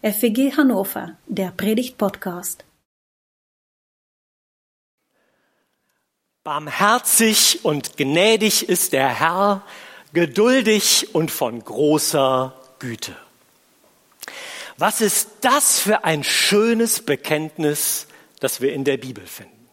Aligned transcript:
FEG 0.00 0.56
Hannover, 0.56 1.16
der 1.26 1.50
Predigt-Podcast. 1.50 2.64
Barmherzig 6.44 7.64
und 7.64 7.96
gnädig 7.96 8.68
ist 8.68 8.92
der 8.92 9.08
Herr, 9.08 9.62
geduldig 10.12 11.16
und 11.16 11.32
von 11.32 11.64
großer 11.64 12.54
Güte. 12.78 13.16
Was 14.76 15.00
ist 15.00 15.30
das 15.40 15.80
für 15.80 16.04
ein 16.04 16.22
schönes 16.22 17.04
Bekenntnis, 17.04 18.06
das 18.38 18.60
wir 18.60 18.72
in 18.74 18.84
der 18.84 18.98
Bibel 18.98 19.26
finden? 19.26 19.68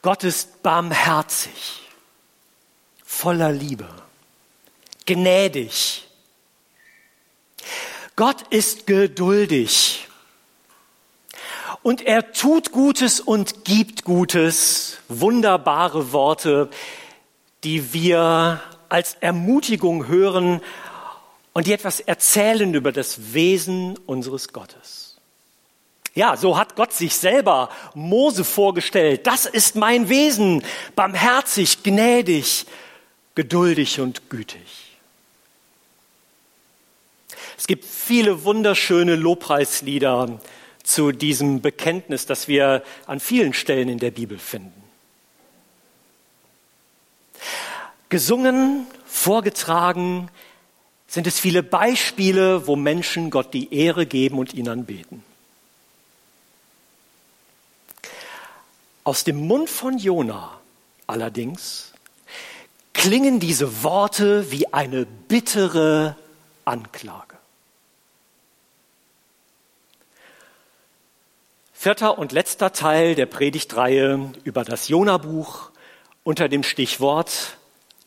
Gott 0.00 0.24
ist 0.24 0.62
barmherzig, 0.62 1.82
voller 3.04 3.52
Liebe, 3.52 3.90
gnädig, 5.04 6.06
Gott 8.16 8.42
ist 8.50 8.86
geduldig 8.86 10.06
und 11.82 12.02
er 12.02 12.32
tut 12.32 12.72
Gutes 12.72 13.20
und 13.20 13.64
gibt 13.64 14.04
Gutes. 14.04 14.98
Wunderbare 15.08 16.12
Worte, 16.12 16.68
die 17.64 17.92
wir 17.92 18.60
als 18.88 19.14
Ermutigung 19.20 20.06
hören 20.06 20.60
und 21.52 21.66
die 21.66 21.72
etwas 21.72 22.00
erzählen 22.00 22.74
über 22.74 22.92
das 22.92 23.32
Wesen 23.32 23.98
unseres 24.06 24.52
Gottes. 24.52 25.18
Ja, 26.14 26.36
so 26.36 26.58
hat 26.58 26.74
Gott 26.74 26.92
sich 26.92 27.14
selber 27.14 27.70
Mose 27.94 28.44
vorgestellt. 28.44 29.26
Das 29.26 29.46
ist 29.46 29.76
mein 29.76 30.08
Wesen, 30.08 30.64
barmherzig, 30.96 31.82
gnädig, 31.82 32.66
geduldig 33.36 34.00
und 34.00 34.28
gütig. 34.28 34.89
Es 37.56 37.66
gibt 37.66 37.84
viele 37.84 38.44
wunderschöne 38.44 39.16
Lobpreislieder 39.16 40.40
zu 40.82 41.12
diesem 41.12 41.60
Bekenntnis, 41.60 42.26
das 42.26 42.48
wir 42.48 42.82
an 43.06 43.20
vielen 43.20 43.52
Stellen 43.52 43.88
in 43.88 43.98
der 43.98 44.10
Bibel 44.10 44.38
finden. 44.38 44.72
Gesungen, 48.08 48.86
vorgetragen 49.06 50.30
sind 51.06 51.26
es 51.26 51.38
viele 51.38 51.62
Beispiele, 51.62 52.66
wo 52.66 52.76
Menschen 52.76 53.30
Gott 53.30 53.54
die 53.54 53.72
Ehre 53.74 54.06
geben 54.06 54.38
und 54.38 54.54
ihn 54.54 54.68
anbeten. 54.68 55.24
Aus 59.04 59.24
dem 59.24 59.46
Mund 59.46 59.68
von 59.70 59.98
Jona 59.98 60.60
allerdings 61.06 61.92
klingen 62.92 63.40
diese 63.40 63.82
Worte 63.82 64.50
wie 64.52 64.72
eine 64.72 65.06
bittere 65.06 66.16
Anklage. 66.64 67.38
Vierter 71.72 72.18
und 72.18 72.32
letzter 72.32 72.72
Teil 72.72 73.14
der 73.14 73.26
Predigtreihe 73.26 74.32
über 74.44 74.64
das 74.64 74.88
Jona-Buch 74.88 75.70
unter 76.24 76.48
dem 76.48 76.62
Stichwort 76.62 77.56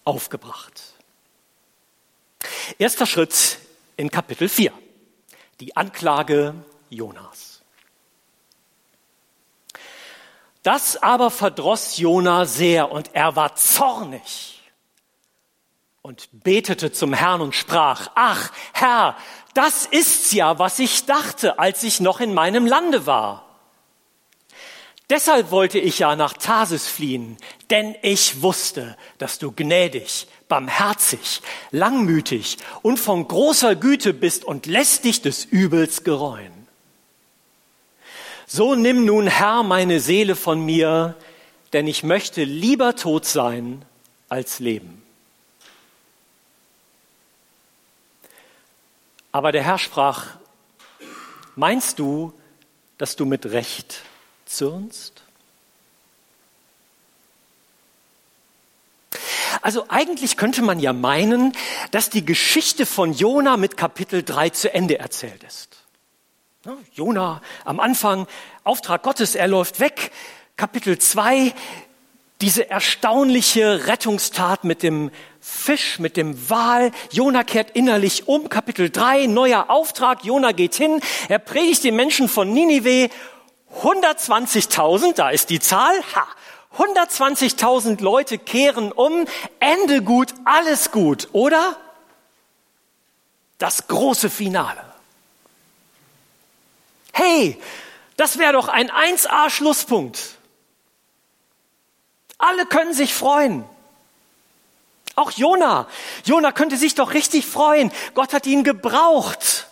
aufgebracht. 0.04 0.94
Erster 2.78 3.06
Schritt 3.06 3.58
in 3.98 4.12
Kapitel 4.12 4.48
4. 4.48 4.72
Die 5.60 5.76
Anklage 5.76 6.54
Jonas. 6.90 7.62
Das 10.62 10.96
aber 11.02 11.30
verdross 11.30 11.98
Jona 11.98 12.46
sehr 12.46 12.92
und 12.92 13.14
er 13.14 13.36
war 13.36 13.56
zornig 13.56 14.63
und 16.04 16.28
betete 16.44 16.92
zum 16.92 17.14
Herrn 17.14 17.40
und 17.40 17.56
sprach, 17.56 18.12
ach 18.14 18.52
Herr, 18.74 19.16
das 19.54 19.86
ist's 19.86 20.34
ja, 20.34 20.60
was 20.60 20.78
ich 20.80 21.06
dachte, 21.06 21.60
als 21.60 21.82
ich 21.84 22.02
noch 22.02 22.20
in 22.20 22.34
meinem 22.34 22.68
Lande 22.68 23.06
war. 23.06 23.46
Deshalb 25.10 25.50
wollte 25.52 25.80
ich 25.80 26.00
ja 26.00 26.16
nach 26.18 26.34
Tarsis 26.34 26.88
fliehen, 26.88 27.38
denn 27.70 27.96
ich 28.02 28.42
wusste, 28.42 28.98
dass 29.18 29.40
du 29.40 29.54
gnädig, 29.54 30.28
barmherzig, 30.50 31.42
langmütig 31.72 32.58
und 32.82 32.98
von 32.98 33.26
großer 33.26 33.76
Güte 33.76 34.14
bist 34.14 34.44
und 34.44 34.66
lässt 34.66 35.06
dich 35.06 35.22
des 35.22 35.46
Übels 35.46 36.04
gereuen. 36.04 36.68
So 38.46 38.76
nimm 38.76 39.06
nun 39.06 39.28
Herr 39.28 39.64
meine 39.64 40.02
Seele 40.02 40.36
von 40.36 40.66
mir, 40.66 41.16
denn 41.72 41.88
ich 41.88 42.04
möchte 42.04 42.44
lieber 42.44 42.96
tot 42.98 43.26
sein 43.26 43.86
als 44.28 44.60
leben. 44.60 45.03
Aber 49.34 49.52
der 49.52 49.64
Herr 49.64 49.80
sprach, 49.80 50.28
meinst 51.56 52.00
du, 52.00 52.34
dass 52.98 53.16
du 53.18 53.26
mit 53.26 53.48
Recht 53.48 54.02
zürnst? 54.46 55.24
Also 59.62 59.86
eigentlich 59.90 60.38
könnte 60.38 60.62
man 60.62 60.80
ja 60.80 60.94
meinen, 60.94 61.54
dass 61.92 62.10
die 62.10 62.24
Geschichte 62.24 62.86
von 62.86 63.12
Jona 63.14 63.58
mit 63.58 63.76
Kapitel 63.76 64.22
3 64.22 64.52
zu 64.52 64.74
Ende 64.74 65.00
erzählt 65.00 65.44
ist. 65.44 65.84
Jona 66.94 67.42
am 67.66 67.80
Anfang, 67.80 68.28
Auftrag 68.64 69.02
Gottes, 69.02 69.36
er 69.36 69.48
läuft 69.48 69.80
weg. 69.80 70.12
Kapitel 70.58 71.00
2, 71.00 71.54
diese 72.42 72.70
erstaunliche 72.70 73.88
Rettungstat 73.88 74.64
mit 74.64 74.84
dem 74.84 75.12
Fisch, 75.40 76.00
mit 76.00 76.18
dem 76.18 76.50
Wal. 76.50 76.92
Jona 77.12 77.44
kehrt 77.44 77.72
innerlich 77.72 78.28
um. 78.28 78.50
Kapitel 78.50 78.90
3, 78.90 79.28
neuer 79.28 79.70
Auftrag. 79.70 80.24
Jona 80.26 80.52
geht 80.52 80.76
hin. 80.76 81.02
Er 81.30 81.40
predigt 81.40 81.84
den 81.84 81.96
Menschen 81.96 82.28
von 82.28 82.52
Ninive 82.54 83.10
120.000, 83.82 85.14
da 85.16 85.30
ist 85.30 85.50
die 85.50 85.60
Zahl, 85.60 85.96
ha, 86.16 86.28
120.000 86.78 88.02
Leute 88.02 88.38
kehren 88.38 88.92
um, 88.92 89.26
Ende 89.60 90.02
gut, 90.02 90.34
alles 90.46 90.92
gut, 90.92 91.30
oder? 91.34 91.78
Das 93.58 93.88
große 93.88 94.30
Finale. 94.30 94.84
Hey, 97.14 97.60
das 98.18 98.38
wäre 98.38 98.54
doch 98.54 98.68
ein 98.68 98.90
1A-Schlusspunkt. 98.90 100.36
Alle 102.44 102.66
können 102.66 102.94
sich 102.94 103.14
freuen. 103.14 103.64
Auch 105.16 105.32
Jona. 105.32 105.88
Jona 106.26 106.52
könnte 106.52 106.76
sich 106.76 106.94
doch 106.94 107.14
richtig 107.14 107.46
freuen. 107.46 107.90
Gott 108.16 108.34
hat 108.34 108.46
ihn 108.46 108.66
gebraucht. 108.66 109.68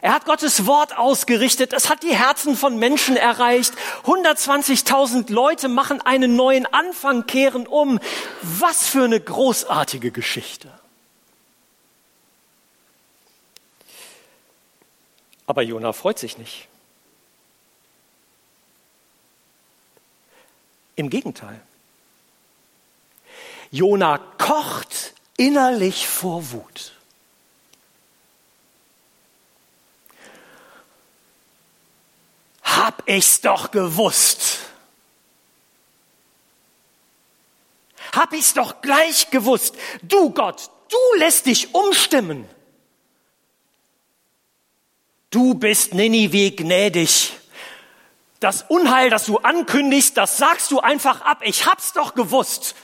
Er 0.00 0.12
hat 0.12 0.26
Gottes 0.26 0.66
Wort 0.66 0.96
ausgerichtet. 0.96 1.72
Es 1.72 1.90
hat 1.90 2.04
die 2.04 2.14
Herzen 2.14 2.56
von 2.56 2.78
Menschen 2.78 3.16
erreicht. 3.16 3.74
120.000 4.04 5.32
Leute 5.32 5.68
machen 5.68 6.00
einen 6.00 6.36
neuen 6.36 6.72
Anfang, 6.72 7.26
kehren 7.26 7.66
um. 7.66 7.98
Was 8.42 8.86
für 8.86 9.02
eine 9.02 9.18
großartige 9.20 10.12
Geschichte. 10.12 10.70
Aber 15.46 15.62
Jona 15.62 15.92
freut 15.92 16.20
sich 16.20 16.38
nicht. 16.38 16.69
Im 21.00 21.08
Gegenteil. 21.08 21.58
Jona 23.70 24.18
kocht 24.18 25.14
innerlich 25.38 26.06
vor 26.06 26.52
Wut. 26.52 26.92
Hab 32.62 33.02
ich's 33.08 33.40
doch 33.40 33.70
gewusst. 33.70 34.58
Hab 38.12 38.34
ich's 38.34 38.52
doch 38.52 38.82
gleich 38.82 39.30
gewusst. 39.30 39.76
Du 40.02 40.28
Gott, 40.28 40.70
du 40.90 41.18
lässt 41.18 41.46
dich 41.46 41.74
umstimmen. 41.74 42.46
Du 45.30 45.54
bist 45.54 45.94
Ninive 45.94 46.50
gnädig. 46.50 47.39
Das 48.40 48.62
Unheil, 48.62 49.10
das 49.10 49.26
du 49.26 49.36
ankündigst, 49.38 50.16
das 50.16 50.38
sagst 50.38 50.70
du 50.70 50.80
einfach 50.80 51.20
ab. 51.20 51.42
Ich 51.44 51.66
hab's 51.66 51.92
doch 51.92 52.14
gewusst. 52.14 52.74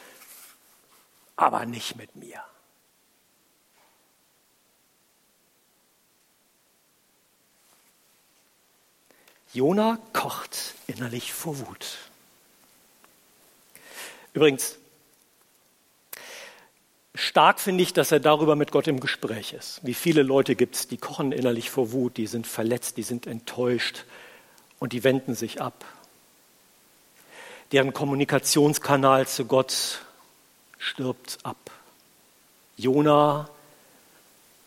Aber 1.35 1.65
nicht 1.65 1.97
mit 1.97 2.15
mir. 2.15 2.43
Jona 9.55 9.99
kocht 10.13 10.75
innerlich 10.87 11.33
vor 11.33 11.59
Wut. 11.61 11.97
Übrigens, 14.35 14.77
stark 17.15 17.61
finde 17.61 17.83
ich, 17.83 17.95
dass 17.95 18.13
er 18.13 18.21
darüber 18.21 18.55
mit 18.55 18.71
Gott 18.71 18.87
im 18.87 19.01
Gespräch 19.01 19.55
ist. 19.55 19.81
Wie 19.83 19.95
viele 19.95 20.23
Leute 20.23 20.57
gibt 20.57 20.75
es, 20.75 20.89
die 20.89 20.99
kochen 20.99 21.33
innerlich 21.33 21.71
vor 21.71 21.93
Wut, 21.93 22.19
die 22.19 22.27
sind 22.27 22.47
verletzt, 22.47 22.99
die 22.99 23.03
sind 23.03 23.27
enttäuscht 23.27 24.05
und 24.79 24.93
die 24.93 25.05
wenden 25.05 25.35
sich 25.35 25.61
ab. 25.61 25.85
Deren 27.73 27.93
Kommunikationskanal 27.93 29.27
zu 29.27 29.45
Gott 29.45 30.01
stirbt 30.79 31.39
ab. 31.43 31.71
Jona 32.77 33.49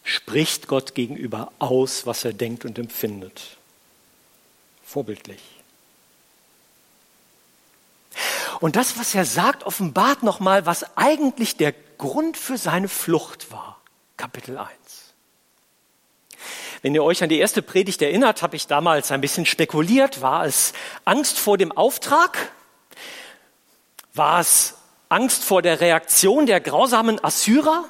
spricht 0.03 0.67
Gott 0.67 0.95
gegenüber 0.95 1.51
aus, 1.59 2.05
was 2.05 2.25
er 2.25 2.33
denkt 2.33 2.65
und 2.65 2.79
empfindet. 2.79 3.57
Vorbildlich. 4.83 5.41
Und 8.59 8.75
das, 8.75 8.97
was 8.97 9.15
er 9.15 9.25
sagt, 9.25 9.63
offenbart 9.63 10.23
nochmal, 10.23 10.65
was 10.65 10.97
eigentlich 10.97 11.55
der 11.55 11.73
Grund 11.97 12.35
für 12.35 12.57
seine 12.57 12.89
Flucht 12.89 13.51
war. 13.51 13.79
Kapitel 14.17 14.57
1. 14.57 14.69
Wenn 16.81 16.95
ihr 16.95 17.03
euch 17.03 17.21
an 17.21 17.29
die 17.29 17.39
erste 17.39 17.61
Predigt 17.61 18.01
erinnert, 18.01 18.41
habe 18.41 18.55
ich 18.55 18.67
damals 18.67 19.11
ein 19.11 19.21
bisschen 19.21 19.45
spekuliert. 19.45 20.21
War 20.21 20.45
es 20.45 20.73
Angst 21.05 21.37
vor 21.37 21.57
dem 21.57 21.71
Auftrag? 21.71 22.51
War 24.13 24.39
es 24.39 24.75
Angst 25.09 25.43
vor 25.43 25.61
der 25.61 25.81
Reaktion 25.81 26.45
der 26.45 26.61
grausamen 26.61 27.21
Assyrer? 27.23 27.85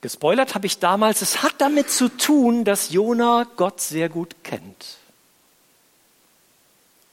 Gespoilert 0.00 0.54
habe 0.54 0.66
ich 0.66 0.78
damals, 0.78 1.22
es 1.22 1.42
hat 1.42 1.54
damit 1.58 1.90
zu 1.90 2.08
tun, 2.08 2.64
dass 2.64 2.90
Jona 2.90 3.46
Gott 3.56 3.80
sehr 3.80 4.08
gut 4.08 4.42
kennt. 4.42 4.96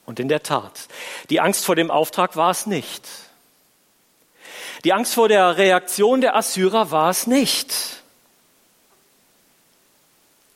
Und 0.06 0.20
in 0.20 0.28
der 0.28 0.42
Tat, 0.42 0.88
die 1.30 1.40
Angst 1.40 1.66
vor 1.66 1.76
dem 1.76 1.92
Auftrag 1.92 2.36
war 2.36 2.50
es 2.50 2.66
nicht. 2.66 3.08
Die 4.84 4.94
Angst 4.94 5.14
vor 5.14 5.28
der 5.28 5.58
Reaktion 5.58 6.22
der 6.22 6.36
Assyrer 6.36 6.90
war 6.90 7.12
es 7.12 7.28
nicht. 7.28 7.99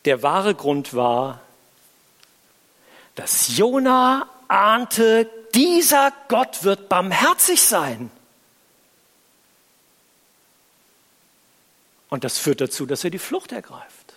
Der 0.06 0.22
wahre 0.22 0.54
Grund 0.54 0.94
war, 0.94 1.42
dass 3.16 3.58
Jona 3.58 4.30
ahnte, 4.48 5.30
dieser 5.54 6.12
Gott 6.28 6.64
wird 6.64 6.90
barmherzig 6.90 7.62
sein. 7.62 8.12
Und 12.10 12.24
das 12.24 12.38
führt 12.38 12.62
dazu, 12.62 12.86
dass 12.86 13.04
er 13.04 13.10
die 13.10 13.20
Flucht 13.20 13.52
ergreift. 13.52 14.14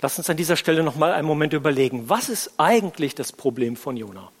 Lass 0.00 0.16
uns 0.16 0.30
an 0.30 0.36
dieser 0.36 0.56
Stelle 0.56 0.82
noch 0.82 0.96
mal 0.96 1.12
einen 1.12 1.26
Moment 1.26 1.52
überlegen, 1.52 2.08
was 2.08 2.30
ist 2.30 2.52
eigentlich 2.56 3.14
das 3.14 3.32
Problem 3.32 3.76
von 3.76 3.96
Jona? 3.96 4.32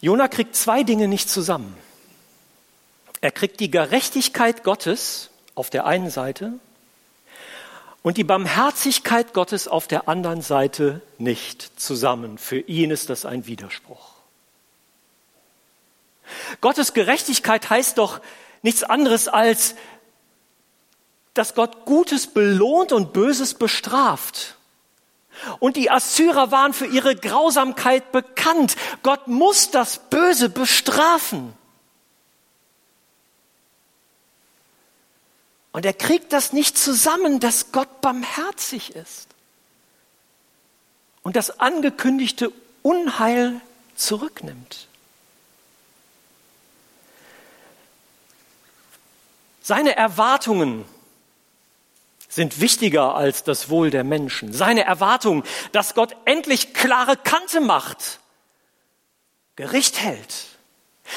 Jona 0.00 0.28
kriegt 0.28 0.54
zwei 0.54 0.82
Dinge 0.84 1.08
nicht 1.08 1.28
zusammen. 1.28 1.76
Er 3.20 3.32
kriegt 3.32 3.58
die 3.60 3.70
Gerechtigkeit 3.70 4.62
Gottes 4.62 5.30
auf 5.54 5.70
der 5.70 5.86
einen 5.86 6.10
Seite 6.10 6.52
und 8.02 8.16
die 8.16 8.24
Barmherzigkeit 8.24 9.34
Gottes 9.34 9.66
auf 9.66 9.88
der 9.88 10.08
anderen 10.08 10.40
Seite 10.40 11.02
nicht 11.18 11.80
zusammen. 11.80 12.38
Für 12.38 12.60
ihn 12.60 12.92
ist 12.92 13.10
das 13.10 13.24
ein 13.24 13.46
Widerspruch. 13.46 14.12
Gottes 16.60 16.94
Gerechtigkeit 16.94 17.68
heißt 17.68 17.98
doch 17.98 18.20
nichts 18.62 18.84
anderes 18.84 19.26
als, 19.26 19.74
dass 21.34 21.54
Gott 21.54 21.86
Gutes 21.86 22.28
belohnt 22.28 22.92
und 22.92 23.12
Böses 23.12 23.54
bestraft. 23.54 24.57
Und 25.60 25.76
die 25.76 25.90
Assyrer 25.90 26.50
waren 26.50 26.72
für 26.72 26.86
ihre 26.86 27.16
Grausamkeit 27.16 28.12
bekannt. 28.12 28.76
Gott 29.02 29.28
muss 29.28 29.70
das 29.70 29.98
Böse 30.10 30.48
bestrafen. 30.48 31.52
Und 35.72 35.86
er 35.86 35.92
kriegt 35.92 36.32
das 36.32 36.52
nicht 36.52 36.76
zusammen, 36.76 37.40
dass 37.40 37.72
Gott 37.72 38.00
barmherzig 38.00 38.94
ist 38.96 39.28
und 41.22 41.36
das 41.36 41.60
angekündigte 41.60 42.50
Unheil 42.82 43.60
zurücknimmt. 43.94 44.88
Seine 49.60 49.94
Erwartungen 49.94 50.86
sind 52.28 52.60
wichtiger 52.60 53.14
als 53.14 53.42
das 53.42 53.70
Wohl 53.70 53.90
der 53.90 54.04
Menschen. 54.04 54.52
Seine 54.52 54.84
Erwartung, 54.84 55.44
dass 55.72 55.94
Gott 55.94 56.14
endlich 56.26 56.74
klare 56.74 57.16
Kante 57.16 57.60
macht, 57.60 58.20
Gericht 59.56 60.00
hält. 60.00 60.34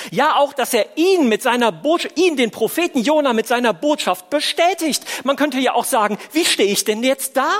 Ja, 0.09 0.37
auch, 0.37 0.53
dass 0.53 0.73
er 0.73 0.97
ihn 0.97 1.27
mit 1.27 1.41
seiner 1.41 1.71
Botschaft, 1.71 2.17
ihn, 2.17 2.37
den 2.37 2.49
Propheten 2.49 3.01
Jona, 3.01 3.33
mit 3.33 3.47
seiner 3.47 3.73
Botschaft 3.73 4.29
bestätigt. 4.29 5.03
Man 5.25 5.35
könnte 5.35 5.59
ja 5.59 5.73
auch 5.73 5.85
sagen, 5.85 6.17
wie 6.31 6.45
stehe 6.45 6.71
ich 6.71 6.85
denn 6.85 7.03
jetzt 7.03 7.35
da? 7.35 7.51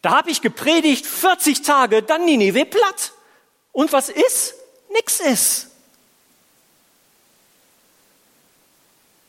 Da 0.00 0.12
habe 0.12 0.30
ich 0.30 0.40
gepredigt 0.42 1.04
40 1.04 1.62
Tage, 1.62 2.02
dann 2.02 2.24
Ninive 2.24 2.64
platt. 2.64 3.12
Und 3.72 3.92
was 3.92 4.08
ist? 4.08 4.54
Nix 4.90 5.20
ist. 5.20 5.70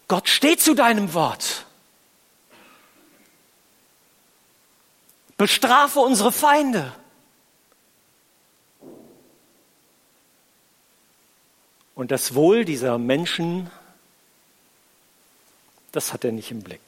Gott 0.07 0.29
steht 0.29 0.61
zu 0.61 0.73
deinem 0.73 1.13
Wort. 1.13 1.66
Bestrafe 5.37 5.99
unsere 5.99 6.31
Feinde. 6.31 6.93
Und 11.93 12.11
das 12.11 12.35
Wohl 12.35 12.65
dieser 12.65 12.97
Menschen, 12.97 13.71
das 15.91 16.13
hat 16.13 16.23
er 16.23 16.31
nicht 16.31 16.51
im 16.51 16.61
Blick. 16.61 16.81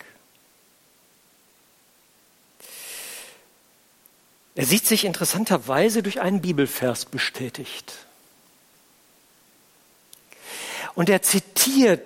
Er 4.55 4.65
sieht 4.65 4.85
sich 4.85 5.05
interessanterweise 5.05 6.03
durch 6.03 6.19
einen 6.19 6.41
Bibelvers 6.41 7.05
bestätigt. 7.05 7.93
Und 10.95 11.09
er 11.09 11.21
zitiert 11.21 12.01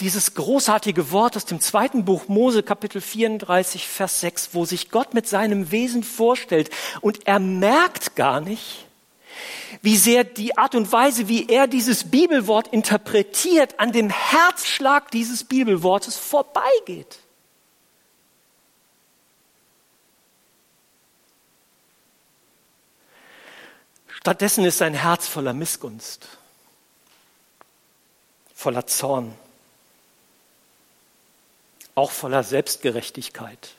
dieses 0.00 0.34
großartige 0.34 1.12
Wort 1.12 1.36
aus 1.36 1.44
dem 1.44 1.60
zweiten 1.60 2.04
Buch 2.04 2.26
Mose, 2.28 2.62
Kapitel 2.62 3.00
34, 3.00 3.86
Vers 3.86 4.20
6, 4.20 4.50
wo 4.52 4.64
sich 4.64 4.90
Gott 4.90 5.14
mit 5.14 5.28
seinem 5.28 5.70
Wesen 5.70 6.02
vorstellt 6.02 6.70
und 7.00 7.26
er 7.26 7.38
merkt 7.38 8.16
gar 8.16 8.40
nicht, 8.40 8.86
wie 9.82 9.96
sehr 9.96 10.24
die 10.24 10.56
Art 10.58 10.74
und 10.74 10.90
Weise, 10.90 11.28
wie 11.28 11.48
er 11.48 11.66
dieses 11.66 12.10
Bibelwort 12.10 12.68
interpretiert, 12.68 13.78
an 13.78 13.92
dem 13.92 14.10
Herzschlag 14.10 15.10
dieses 15.10 15.44
Bibelwortes 15.44 16.16
vorbeigeht. 16.16 17.18
Stattdessen 24.08 24.64
ist 24.64 24.78
sein 24.78 24.94
Herz 24.94 25.28
voller 25.28 25.52
Missgunst, 25.52 26.26
voller 28.54 28.86
Zorn 28.86 29.36
auch 31.94 32.10
voller 32.10 32.42
Selbstgerechtigkeit. 32.42 33.70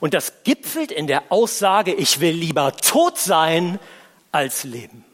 Und 0.00 0.14
das 0.14 0.44
gipfelt 0.44 0.90
in 0.90 1.06
der 1.06 1.30
Aussage, 1.30 1.92
ich 1.92 2.20
will 2.20 2.34
lieber 2.34 2.76
tot 2.76 3.18
sein 3.18 3.78
als 4.32 4.64
leben. 4.64 5.04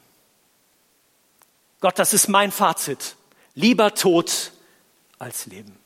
Gott, 1.80 1.98
das 1.98 2.14
ist 2.14 2.28
mein 2.28 2.52
Fazit. 2.52 3.16
Lieber 3.54 3.94
tot 3.94 4.52
als 5.18 5.46
leben. 5.46 5.76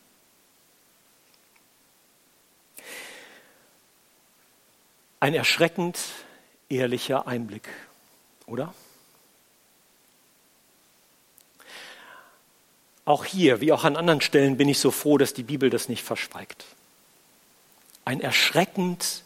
Ein 5.18 5.34
erschreckend 5.34 5.98
ehrlicher 6.68 7.26
Einblick, 7.26 7.68
oder? 8.46 8.74
Auch 13.04 13.24
hier, 13.24 13.60
wie 13.60 13.72
auch 13.72 13.84
an 13.84 13.96
anderen 13.96 14.20
Stellen, 14.20 14.56
bin 14.56 14.68
ich 14.68 14.78
so 14.78 14.90
froh, 14.90 15.18
dass 15.18 15.34
die 15.34 15.42
Bibel 15.42 15.70
das 15.70 15.88
nicht 15.88 16.04
verschweigt. 16.04 16.64
Ein 18.04 18.20
erschreckend 18.20 19.22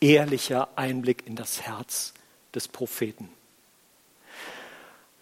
ehrlicher 0.00 0.68
Einblick 0.76 1.26
in 1.26 1.36
das 1.36 1.62
Herz 1.62 2.12
des 2.54 2.68
Propheten. 2.68 3.28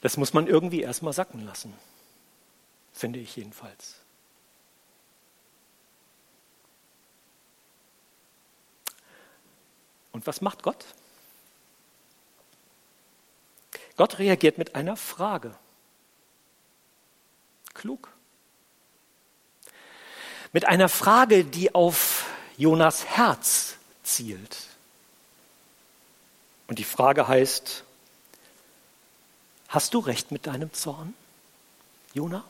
Das 0.01 0.17
muss 0.17 0.33
man 0.33 0.49
irgendwie 0.49 0.83
erstmal 0.83 1.13
sacken 1.13 1.45
lassen, 1.47 1.73
finde 2.93 3.21
ich 3.21 3.37
jedenfalls. 3.37 3.97
Und 10.11 10.27
was 10.27 10.41
macht 10.41 10.63
Gott? 10.63 10.85
Gott 13.97 14.19
reagiert 14.19 14.59
mit 14.59 14.75
einer 14.75 14.97
Frage 14.97 15.55
klug. 17.75 18.09
Mit 20.53 20.67
einer 20.67 20.89
Frage, 20.89 21.45
die 21.45 21.75
auf 21.75 22.27
Jonas 22.57 23.07
Herz 23.07 23.77
zielt. 24.03 24.57
Und 26.67 26.79
die 26.79 26.85
Frage 26.85 27.29
heißt, 27.29 27.85
hast 29.69 29.95
du 29.95 29.99
recht 29.99 30.31
mit 30.31 30.47
deinem 30.47 30.73
Zorn, 30.73 31.15
Jona? 32.15 32.45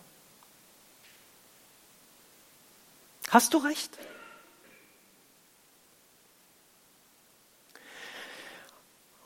Hast 3.31 3.55
du 3.55 3.59
recht? 3.59 3.97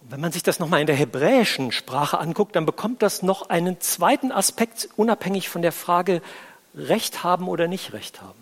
Wenn 0.08 0.20
man 0.20 0.30
sich 0.30 0.44
das 0.44 0.60
nochmal 0.60 0.80
in 0.80 0.86
der 0.86 0.94
hebräischen 0.94 1.72
Sprache 1.72 2.18
anguckt, 2.18 2.54
dann 2.54 2.64
bekommt 2.64 3.02
das 3.02 3.22
noch 3.22 3.48
einen 3.48 3.80
zweiten 3.80 4.30
Aspekt, 4.30 4.88
unabhängig 4.96 5.48
von 5.48 5.62
der 5.62 5.72
Frage, 5.72 6.22
Recht 6.76 7.24
haben 7.24 7.48
oder 7.48 7.66
nicht 7.66 7.92
Recht 7.92 8.22
haben. 8.22 8.38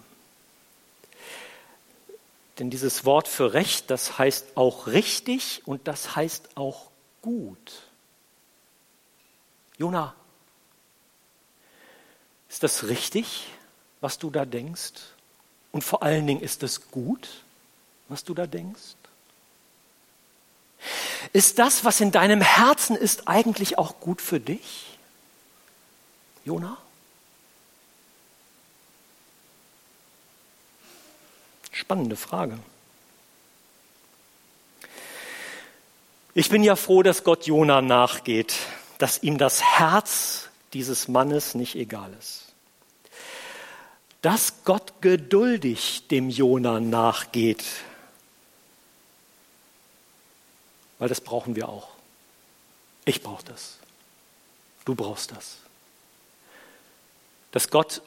Denn 2.58 2.68
dieses 2.68 3.06
Wort 3.06 3.28
für 3.28 3.54
Recht, 3.54 3.90
das 3.90 4.18
heißt 4.18 4.56
auch 4.56 4.88
richtig 4.88 5.62
und 5.64 5.88
das 5.88 6.14
heißt 6.16 6.56
auch 6.56 6.90
gut. 7.22 7.88
Jona, 9.78 10.14
ist 12.50 12.62
das 12.62 12.88
richtig, 12.88 13.48
was 14.02 14.18
du 14.18 14.30
da 14.30 14.44
denkst? 14.44 14.92
Und 15.72 15.82
vor 15.82 16.02
allen 16.02 16.26
Dingen, 16.26 16.42
ist 16.42 16.62
es 16.62 16.90
gut, 16.90 17.28
was 18.08 18.22
du 18.22 18.34
da 18.34 18.46
denkst? 18.46 18.96
Ist 21.32 21.58
das, 21.58 21.84
was 21.84 22.00
in 22.00 22.12
deinem 22.12 22.40
Herzen 22.40 22.96
ist, 22.96 23.28
eigentlich 23.28 23.78
auch 23.78 24.00
gut 24.00 24.20
für 24.20 24.40
dich? 24.40 24.98
Jona? 26.44 26.76
Spannende 31.72 32.16
Frage. 32.16 32.58
Ich 36.34 36.48
bin 36.50 36.62
ja 36.64 36.76
froh, 36.76 37.02
dass 37.02 37.24
Gott 37.24 37.46
Jona 37.46 37.80
nachgeht, 37.80 38.54
dass 38.98 39.22
ihm 39.22 39.38
das 39.38 39.62
Herz 39.62 40.48
dieses 40.72 41.08
Mannes 41.08 41.54
nicht 41.54 41.76
egal 41.76 42.12
ist. 42.18 42.52
Dass 44.20 44.64
Gott 44.64 45.00
geduldig 45.00 46.08
dem 46.08 46.30
Jona 46.30 46.80
nachgeht, 46.80 47.64
weil 50.98 51.08
das 51.08 51.20
brauchen 51.20 51.56
wir 51.56 51.68
auch. 51.68 51.88
Ich 53.04 53.22
brauche 53.22 53.44
das. 53.44 53.78
Du 54.84 54.94
brauchst 54.94 55.32
das. 55.32 55.56
Dass 57.50 57.70
Gott 57.70 58.02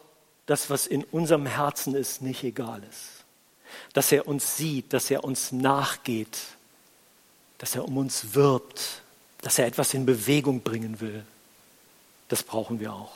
das, 0.46 0.70
was 0.70 0.88
in 0.88 1.04
unserem 1.04 1.46
Herzen 1.46 1.96
ist, 1.96 2.22
nicht 2.22 2.44
egal 2.44 2.82
ist 2.90 3.18
dass 3.94 4.12
er 4.12 4.28
uns 4.28 4.58
sieht, 4.58 4.94
dass 4.94 5.10
er 5.12 5.24
uns 5.24 5.52
nachgeht, 5.52 6.38
dass 7.58 7.76
er 7.76 7.86
um 7.86 7.98
uns 7.98 8.34
wirbt, 8.34 9.02
dass 9.42 9.60
er 9.60 9.66
etwas 9.66 9.94
in 9.94 10.06
Bewegung 10.06 10.62
bringen 10.62 11.00
will. 11.00 11.26
Das 12.28 12.44
brauchen 12.44 12.80
wir 12.80 12.94
auch. 12.94 13.14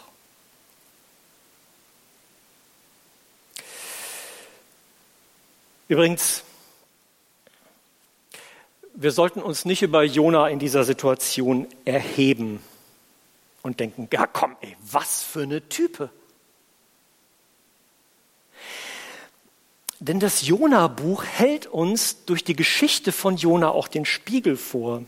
Übrigens, 5.88 6.44
wir 8.94 9.12
sollten 9.12 9.42
uns 9.42 9.66
nicht 9.66 9.82
über 9.82 10.04
Jona 10.04 10.50
in 10.50 10.60
dieser 10.60 10.84
Situation 10.84 11.68
erheben 11.86 12.62
und 13.62 13.80
denken, 13.80 14.08
ja 14.12 14.28
komm, 14.28 14.56
ey, 14.62 14.76
was 14.82 15.24
für 15.24 15.44
eine 15.44 15.68
Type. 15.70 16.10
Denn 20.00 20.20
das 20.20 20.48
Jona-Buch 20.48 21.24
hält 21.24 21.68
uns 21.68 22.26
durch 22.26 22.44
die 22.44 22.56
Geschichte 22.56 23.12
von 23.12 23.38
Jona 23.38 23.70
auch 23.70 23.88
den 23.88 24.06
Spiegel 24.06 24.58
vor. 24.58 25.04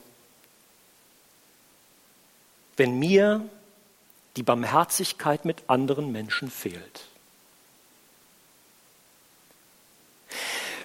Wenn 2.77 2.99
mir 2.99 3.43
die 4.37 4.43
Barmherzigkeit 4.43 5.45
mit 5.45 5.63
anderen 5.67 6.11
Menschen 6.11 6.49
fehlt. 6.49 7.07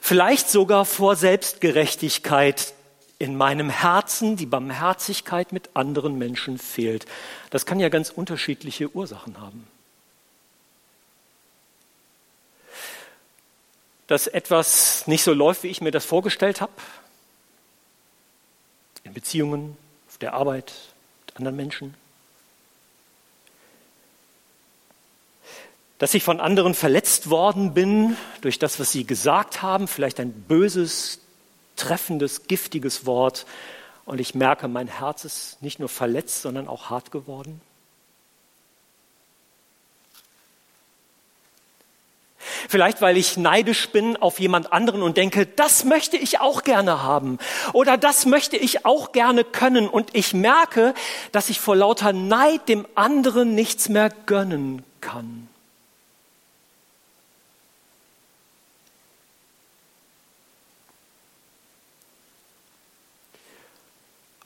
Vielleicht 0.00 0.48
sogar 0.48 0.86
vor 0.86 1.16
Selbstgerechtigkeit 1.16 2.72
in 3.18 3.36
meinem 3.36 3.70
Herzen 3.70 4.36
die 4.36 4.46
Barmherzigkeit 4.46 5.52
mit 5.52 5.70
anderen 5.74 6.18
Menschen 6.18 6.58
fehlt. 6.58 7.06
Das 7.50 7.66
kann 7.66 7.80
ja 7.80 7.88
ganz 7.88 8.10
unterschiedliche 8.10 8.94
Ursachen 8.94 9.40
haben. 9.40 9.66
dass 14.08 14.26
etwas 14.26 15.06
nicht 15.06 15.22
so 15.22 15.32
läuft, 15.32 15.62
wie 15.62 15.68
ich 15.68 15.80
mir 15.80 15.92
das 15.92 16.04
vorgestellt 16.04 16.60
habe. 16.60 16.72
In 19.04 19.12
Beziehungen, 19.14 19.76
auf 20.08 20.18
der 20.18 20.32
Arbeit, 20.32 20.72
mit 21.26 21.36
anderen 21.36 21.56
Menschen. 21.56 21.94
Dass 25.98 26.14
ich 26.14 26.22
von 26.22 26.40
anderen 26.40 26.74
verletzt 26.74 27.28
worden 27.28 27.74
bin 27.74 28.16
durch 28.40 28.58
das, 28.58 28.80
was 28.80 28.92
sie 28.92 29.06
gesagt 29.06 29.62
haben, 29.62 29.88
vielleicht 29.88 30.20
ein 30.20 30.32
böses, 30.32 31.20
treffendes, 31.78 32.46
giftiges 32.46 33.06
Wort. 33.06 33.46
Und 34.04 34.20
ich 34.20 34.34
merke, 34.34 34.68
mein 34.68 34.88
Herz 34.88 35.24
ist 35.24 35.62
nicht 35.62 35.78
nur 35.78 35.88
verletzt, 35.88 36.42
sondern 36.42 36.68
auch 36.68 36.90
hart 36.90 37.10
geworden. 37.10 37.60
Vielleicht, 42.68 43.00
weil 43.00 43.16
ich 43.16 43.36
neidisch 43.36 43.90
bin 43.90 44.16
auf 44.16 44.40
jemand 44.40 44.72
anderen 44.72 45.02
und 45.02 45.16
denke, 45.16 45.46
das 45.46 45.84
möchte 45.84 46.16
ich 46.16 46.40
auch 46.40 46.62
gerne 46.64 47.02
haben 47.02 47.38
oder 47.72 47.96
das 47.96 48.26
möchte 48.26 48.56
ich 48.56 48.84
auch 48.84 49.12
gerne 49.12 49.44
können 49.44 49.88
und 49.88 50.14
ich 50.14 50.34
merke, 50.34 50.94
dass 51.32 51.50
ich 51.50 51.60
vor 51.60 51.76
lauter 51.76 52.12
Neid 52.12 52.68
dem 52.68 52.86
anderen 52.94 53.54
nichts 53.54 53.88
mehr 53.88 54.10
gönnen 54.26 54.82
kann. 55.00 55.47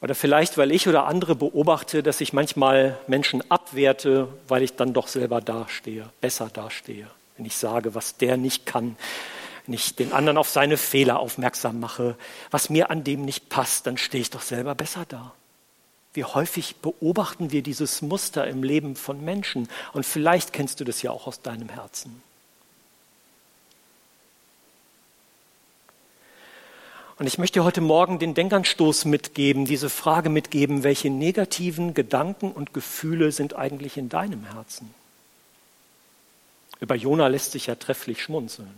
Oder 0.02 0.14
vielleicht, 0.14 0.58
weil 0.58 0.72
ich 0.72 0.88
oder 0.88 1.06
andere 1.06 1.34
beobachte, 1.34 2.02
dass 2.02 2.20
ich 2.20 2.32
manchmal 2.32 2.98
Menschen 3.06 3.48
abwerte, 3.50 4.28
weil 4.48 4.62
ich 4.62 4.74
dann 4.74 4.92
doch 4.92 5.08
selber 5.08 5.40
dastehe, 5.40 6.10
besser 6.20 6.50
dastehe 6.52 7.08
wenn 7.36 7.46
ich 7.46 7.56
sage, 7.56 7.94
was 7.94 8.16
der 8.18 8.36
nicht 8.36 8.66
kann, 8.66 8.96
wenn 9.66 9.74
ich 9.74 9.96
den 9.96 10.12
anderen 10.12 10.38
auf 10.38 10.48
seine 10.48 10.76
Fehler 10.76 11.18
aufmerksam 11.18 11.80
mache, 11.80 12.16
was 12.52 12.70
mir 12.70 12.90
an 12.90 13.04
dem 13.04 13.24
nicht 13.24 13.48
passt, 13.48 13.86
dann 13.86 13.96
stehe 13.96 14.22
ich 14.22 14.30
doch 14.30 14.42
selber 14.42 14.76
besser 14.76 15.04
da. 15.08 15.32
Wie 16.14 16.24
häufig 16.24 16.76
beobachten 16.76 17.50
wir 17.50 17.62
dieses 17.62 18.00
Muster 18.00 18.46
im 18.46 18.62
Leben 18.62 18.96
von 18.96 19.24
Menschen? 19.24 19.68
Und 19.92 20.04
vielleicht 20.04 20.52
kennst 20.52 20.78
du 20.78 20.84
das 20.84 21.00
ja 21.02 21.10
auch 21.10 21.26
aus 21.26 21.42
deinem 21.42 21.68
Herzen. 21.68 22.22
Und 27.18 27.26
ich 27.26 27.38
möchte 27.38 27.62
heute 27.62 27.80
Morgen 27.80 28.18
den 28.18 28.34
Denkanstoß 28.34 29.04
mitgeben, 29.04 29.64
diese 29.64 29.90
Frage 29.90 30.28
mitgeben, 30.30 30.82
welche 30.82 31.10
negativen 31.10 31.94
Gedanken 31.94 32.52
und 32.52 32.72
Gefühle 32.72 33.32
sind 33.32 33.54
eigentlich 33.54 33.96
in 33.96 34.08
deinem 34.08 34.44
Herzen? 34.44 34.92
Über 36.80 36.94
Jona 36.94 37.28
lässt 37.28 37.52
sich 37.52 37.66
ja 37.66 37.74
trefflich 37.74 38.22
schmunzeln. 38.22 38.72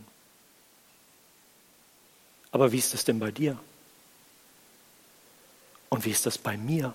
Aber 2.51 2.73
wie 2.73 2.79
ist 2.79 2.93
es 2.93 3.05
denn 3.05 3.19
bei 3.19 3.31
dir? 3.31 3.59
Und 5.89 6.05
wie 6.05 6.11
ist 6.11 6.27
das 6.27 6.37
bei 6.37 6.57
mir? 6.57 6.93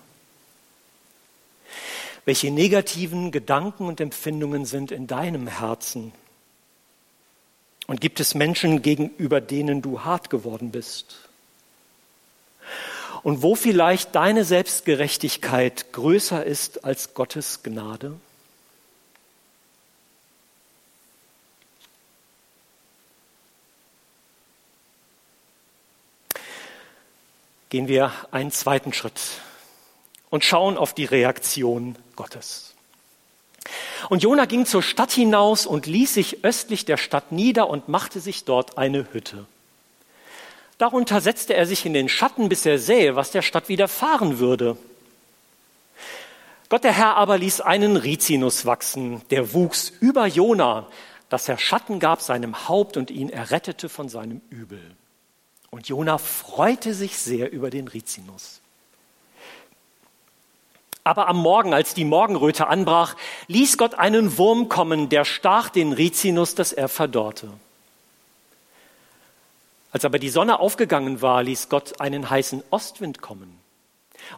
Welche 2.26 2.50
negativen 2.50 3.32
Gedanken 3.32 3.86
und 3.86 4.00
Empfindungen 4.00 4.66
sind 4.66 4.92
in 4.92 5.06
deinem 5.06 5.46
Herzen? 5.46 6.12
Und 7.86 8.00
gibt 8.00 8.20
es 8.20 8.34
Menschen, 8.34 8.82
gegenüber 8.82 9.40
denen 9.40 9.80
du 9.82 10.04
hart 10.04 10.30
geworden 10.30 10.70
bist? 10.70 11.29
Und 13.22 13.42
wo 13.42 13.54
vielleicht 13.54 14.14
deine 14.14 14.44
Selbstgerechtigkeit 14.44 15.92
größer 15.92 16.44
ist 16.44 16.84
als 16.84 17.14
Gottes 17.14 17.62
Gnade? 17.62 18.16
gehen 27.70 27.86
wir 27.86 28.12
einen 28.32 28.50
zweiten 28.50 28.92
Schritt 28.92 29.20
und 30.28 30.44
schauen 30.44 30.76
auf 30.76 30.92
die 30.92 31.04
Reaktion 31.04 31.96
Gottes. 32.16 32.74
Und 34.08 34.22
Jona 34.22 34.44
ging 34.44 34.66
zur 34.66 34.82
Stadt 34.82 35.12
hinaus 35.12 35.66
und 35.66 35.86
ließ 35.86 36.14
sich 36.14 36.44
östlich 36.44 36.84
der 36.84 36.96
Stadt 36.96 37.32
nieder 37.32 37.70
und 37.70 37.88
machte 37.88 38.20
sich 38.20 38.44
dort 38.44 38.76
eine 38.76 39.12
Hütte. 39.12 39.46
Darunter 40.80 41.20
setzte 41.20 41.52
er 41.52 41.66
sich 41.66 41.84
in 41.84 41.92
den 41.92 42.08
Schatten, 42.08 42.48
bis 42.48 42.64
er 42.64 42.78
sähe, 42.78 43.14
was 43.14 43.30
der 43.30 43.42
Stadt 43.42 43.68
widerfahren 43.68 44.38
würde. 44.38 44.78
Gott 46.70 46.84
der 46.84 46.94
Herr 46.94 47.16
aber 47.18 47.36
ließ 47.36 47.60
einen 47.60 47.98
Rizinus 47.98 48.64
wachsen, 48.64 49.20
der 49.28 49.52
wuchs 49.52 49.92
über 50.00 50.26
Jona, 50.26 50.86
dass 51.28 51.50
er 51.50 51.58
Schatten 51.58 52.00
gab 52.00 52.22
seinem 52.22 52.66
Haupt 52.66 52.96
und 52.96 53.10
ihn 53.10 53.28
errettete 53.28 53.90
von 53.90 54.08
seinem 54.08 54.40
Übel. 54.48 54.80
Und 55.68 55.86
Jona 55.86 56.16
freute 56.16 56.94
sich 56.94 57.18
sehr 57.18 57.52
über 57.52 57.68
den 57.68 57.86
Rizinus. 57.86 58.62
Aber 61.04 61.28
am 61.28 61.36
Morgen, 61.36 61.74
als 61.74 61.92
die 61.92 62.06
Morgenröte 62.06 62.68
anbrach, 62.68 63.16
ließ 63.48 63.76
Gott 63.76 63.96
einen 63.96 64.38
Wurm 64.38 64.70
kommen, 64.70 65.10
der 65.10 65.26
stach 65.26 65.68
den 65.68 65.92
Rizinus, 65.92 66.54
dass 66.54 66.72
er 66.72 66.88
verdorrte. 66.88 67.50
Als 69.92 70.04
aber 70.04 70.18
die 70.18 70.28
Sonne 70.28 70.60
aufgegangen 70.60 71.20
war, 71.20 71.42
ließ 71.42 71.68
Gott 71.68 72.00
einen 72.00 72.30
heißen 72.30 72.62
Ostwind 72.70 73.20
kommen. 73.20 73.58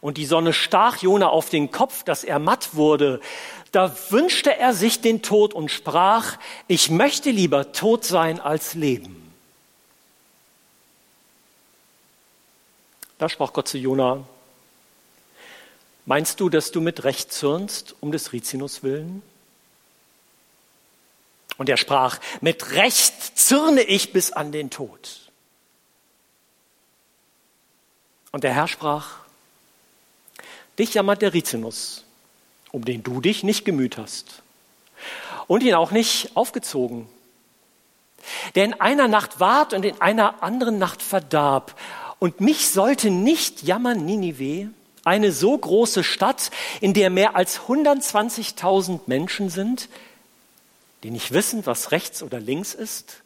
und 0.00 0.16
die 0.16 0.26
Sonne 0.26 0.52
stach 0.52 0.98
Jona 0.98 1.28
auf 1.28 1.50
den 1.50 1.70
Kopf, 1.70 2.04
dass 2.04 2.24
er 2.24 2.38
matt 2.38 2.74
wurde, 2.74 3.20
da 3.72 3.94
wünschte 4.10 4.56
er 4.56 4.74
sich 4.74 5.00
den 5.00 5.22
Tod 5.22 5.54
und 5.54 5.70
sprach, 5.70 6.38
ich 6.68 6.90
möchte 6.90 7.30
lieber 7.30 7.72
tot 7.72 8.04
sein 8.04 8.40
als 8.40 8.74
leben. 8.74 9.32
Da 13.18 13.28
sprach 13.28 13.52
Gott 13.52 13.68
zu 13.68 13.78
Jona, 13.78 14.24
meinst 16.06 16.40
du, 16.40 16.48
dass 16.48 16.70
du 16.70 16.80
mit 16.80 17.04
Recht 17.04 17.32
zürnst 17.32 17.94
um 18.00 18.12
des 18.12 18.32
Rizinus 18.32 18.82
willen? 18.82 19.22
Und 21.56 21.68
er 21.68 21.76
sprach, 21.76 22.18
mit 22.40 22.72
Recht 22.72 23.38
zürne 23.38 23.82
ich 23.82 24.12
bis 24.12 24.32
an 24.32 24.52
den 24.52 24.70
Tod. 24.70 25.31
Und 28.32 28.44
der 28.44 28.54
Herr 28.54 28.66
sprach, 28.66 29.18
dich 30.78 30.94
jammert 30.94 31.22
der 31.22 31.34
Rizinus, 31.34 32.04
um 32.72 32.84
den 32.84 33.02
du 33.02 33.20
dich 33.20 33.42
nicht 33.44 33.64
gemüht 33.64 33.98
hast 33.98 34.42
und 35.46 35.62
ihn 35.62 35.74
auch 35.74 35.90
nicht 35.90 36.34
aufgezogen. 36.34 37.08
Der 38.54 38.64
in 38.64 38.80
einer 38.80 39.08
Nacht 39.08 39.40
ward 39.40 39.74
und 39.74 39.84
in 39.84 40.00
einer 40.00 40.42
anderen 40.42 40.78
Nacht 40.78 41.02
verdarb. 41.02 41.78
Und 42.18 42.40
mich 42.40 42.70
sollte 42.70 43.10
nicht 43.10 43.62
jammern 43.64 44.04
Ninive, 44.06 44.70
eine 45.04 45.32
so 45.32 45.58
große 45.58 46.04
Stadt, 46.04 46.50
in 46.80 46.94
der 46.94 47.10
mehr 47.10 47.34
als 47.34 47.60
120.000 47.62 49.00
Menschen 49.06 49.50
sind, 49.50 49.88
die 51.02 51.10
nicht 51.10 51.32
wissen, 51.32 51.66
was 51.66 51.90
rechts 51.90 52.22
oder 52.22 52.38
links 52.38 52.74
ist, 52.74 53.22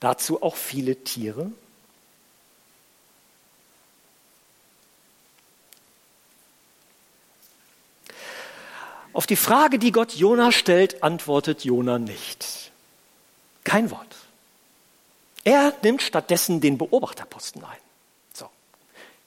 dazu 0.00 0.42
auch 0.42 0.56
viele 0.56 0.96
Tiere. 1.04 1.52
Auf 9.12 9.26
die 9.26 9.36
Frage, 9.36 9.78
die 9.78 9.92
Gott 9.92 10.14
Jona 10.14 10.52
stellt, 10.52 11.02
antwortet 11.02 11.64
Jona 11.64 11.98
nicht. 11.98 12.70
Kein 13.64 13.90
Wort. 13.90 14.16
Er 15.44 15.74
nimmt 15.82 16.02
stattdessen 16.02 16.60
den 16.60 16.78
Beobachterposten 16.78 17.64
ein 17.64 17.80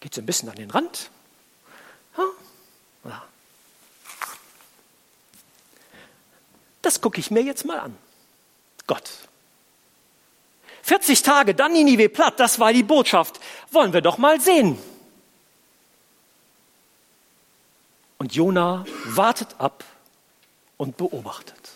geht 0.03 0.13
so 0.13 0.21
ein 0.21 0.25
bisschen 0.25 0.49
an 0.49 0.55
den 0.55 0.69
Rand. 0.69 1.09
Das 6.81 6.99
gucke 6.99 7.21
ich 7.21 7.31
mir 7.31 7.41
jetzt 7.41 7.63
mal 7.63 7.79
an. 7.79 7.97
Gott. 8.85 9.09
40 10.81 11.21
Tage, 11.21 11.55
dann 11.55 11.71
Ninive 11.71 12.09
platt, 12.09 12.41
das 12.41 12.59
war 12.59 12.73
die 12.73 12.83
Botschaft. 12.83 13.39
Wollen 13.71 13.93
wir 13.93 14.01
doch 14.01 14.17
mal 14.17 14.41
sehen. 14.41 14.77
Und 18.23 18.33
Jona 18.33 18.85
wartet 19.03 19.49
ab 19.57 19.83
und 20.77 20.95
beobachtet. 20.95 21.71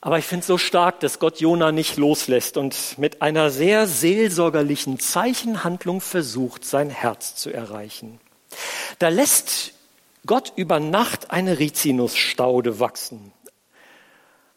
Aber 0.00 0.18
ich 0.18 0.24
finde 0.24 0.40
es 0.40 0.48
so 0.48 0.58
stark, 0.58 0.98
dass 0.98 1.20
Gott 1.20 1.38
Jona 1.38 1.70
nicht 1.70 1.96
loslässt 1.96 2.56
und 2.56 2.98
mit 2.98 3.22
einer 3.22 3.50
sehr 3.50 3.86
seelsorgerlichen 3.86 4.98
Zeichenhandlung 4.98 6.00
versucht, 6.00 6.64
sein 6.64 6.90
Herz 6.90 7.36
zu 7.36 7.52
erreichen. 7.52 8.18
Da 8.98 9.08
lässt 9.08 9.72
Gott 10.26 10.52
über 10.56 10.80
Nacht 10.80 11.30
eine 11.30 11.60
Rizinusstaude 11.60 12.80
wachsen. 12.80 13.30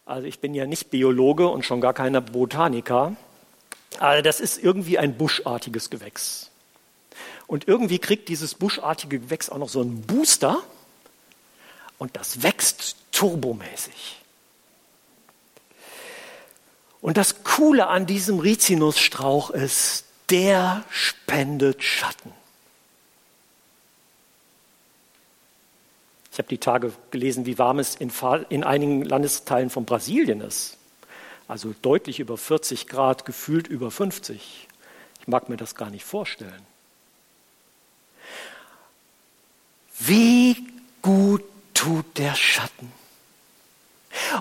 Also 0.07 0.25
ich 0.25 0.39
bin 0.39 0.55
ja 0.55 0.65
nicht 0.65 0.89
Biologe 0.89 1.47
und 1.47 1.63
schon 1.63 1.79
gar 1.79 1.93
keiner 1.93 2.21
Botaniker. 2.21 3.15
Aber 3.99 4.23
das 4.23 4.39
ist 4.39 4.57
irgendwie 4.57 4.97
ein 4.97 5.15
buschartiges 5.15 5.91
Gewächs. 5.91 6.49
Und 7.53 7.67
irgendwie 7.67 7.99
kriegt 7.99 8.29
dieses 8.29 8.55
buschartige 8.55 9.19
Gewächs 9.19 9.47
auch 9.51 9.59
noch 9.59 9.69
so 9.69 9.81
einen 9.81 10.01
Booster 10.01 10.63
und 11.99 12.17
das 12.17 12.41
wächst 12.41 12.95
turbomäßig. 13.11 14.19
Und 16.99 17.15
das 17.15 17.43
Coole 17.43 17.85
an 17.89 18.07
diesem 18.07 18.39
Rizinusstrauch 18.39 19.51
ist, 19.51 20.05
der 20.31 20.83
spendet 20.89 21.83
Schatten. 21.83 22.31
Ich 26.31 26.39
habe 26.39 26.49
die 26.49 26.57
Tage 26.57 26.91
gelesen, 27.11 27.45
wie 27.45 27.59
warm 27.59 27.77
es 27.77 27.93
in, 27.93 28.11
in, 28.49 28.63
einigen 28.63 29.05
Landesteilen 29.05 29.69
von 29.69 29.85
Brasilien 29.85 30.41
ist. 30.41 30.77
Also 31.47 31.75
deutlich 31.83 32.19
über 32.19 32.35
40 32.35 32.87
Grad, 32.87 33.25
gefühlt 33.25 33.67
über 33.67 33.91
50. 33.91 34.67
Ich 35.19 35.27
mag 35.27 35.49
mir 35.49 35.57
das 35.57 35.75
gar 35.75 35.91
nicht 35.91 36.03
vorstellen. 36.03 36.72
Wie 39.99 40.67
gut 41.01 41.43
tut 41.73 42.17
der 42.17 42.35
Schatten. 42.35 42.91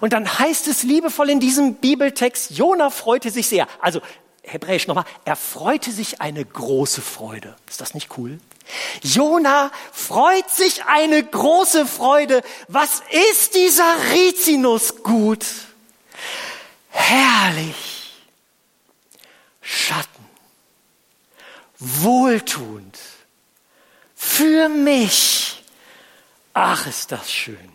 Und 0.01 0.13
dann 0.13 0.39
heißt 0.39 0.69
es 0.69 0.83
liebevoll 0.83 1.31
in 1.31 1.41
diesem 1.41 1.77
Bibeltext, 1.77 2.51
Jona 2.51 2.91
freute 2.91 3.31
sich 3.31 3.49
sehr. 3.49 3.67
Also 3.81 4.01
hebräisch 4.43 4.87
nochmal, 4.87 5.05
er 5.25 5.37
freute 5.37 5.91
sich 5.93 6.21
eine 6.21 6.45
große 6.45 7.01
Freude. 7.01 7.57
Ist 7.69 7.81
das 7.81 7.95
nicht 7.95 8.17
cool? 8.19 8.39
Jona 9.03 9.71
freut 9.93 10.49
sich 10.51 10.85
eine 10.85 11.23
große 11.23 11.87
Freude. 11.87 12.43
Was 12.69 13.03
ist 13.11 13.55
dieser 13.55 13.97
Rizinus 14.13 15.03
gut? 15.03 15.45
Herrlich. 16.91 18.13
Schatten. 19.61 20.09
Wohltuend. 21.79 22.99
Für 24.25 24.69
mich. 24.69 25.63
Ach, 26.55 26.87
ist 26.87 27.11
das 27.11 27.31
schön. 27.31 27.73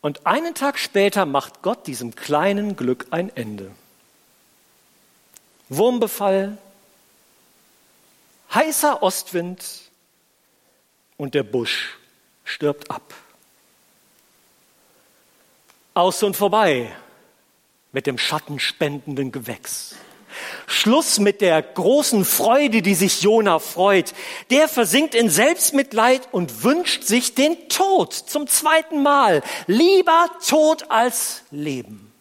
Und 0.00 0.24
einen 0.24 0.54
Tag 0.54 0.78
später 0.78 1.26
macht 1.26 1.62
Gott 1.62 1.88
diesem 1.88 2.14
kleinen 2.14 2.76
Glück 2.76 3.08
ein 3.10 3.34
Ende. 3.36 3.74
Wurmbefall, 5.68 6.58
heißer 8.54 9.02
Ostwind 9.02 9.90
und 11.16 11.34
der 11.34 11.42
Busch 11.42 11.98
stirbt 12.44 12.90
ab. 12.90 13.12
Aus 15.92 16.22
und 16.22 16.36
vorbei 16.36 16.94
mit 17.92 18.06
dem 18.06 18.16
schattenspendenden 18.16 19.32
Gewächs. 19.32 19.96
Schluss 20.66 21.18
mit 21.18 21.40
der 21.40 21.62
großen 21.62 22.24
Freude, 22.24 22.82
die 22.82 22.94
sich 22.94 23.22
Jona 23.22 23.58
freut. 23.58 24.12
Der 24.50 24.68
versinkt 24.68 25.14
in 25.14 25.30
Selbstmitleid 25.30 26.28
und 26.32 26.62
wünscht 26.62 27.04
sich 27.04 27.34
den 27.34 27.68
Tod 27.68 28.12
zum 28.12 28.46
zweiten 28.46 29.02
Mal. 29.02 29.42
Lieber 29.66 30.30
Tod 30.46 30.90
als 30.90 31.42
Leben. 31.50 32.12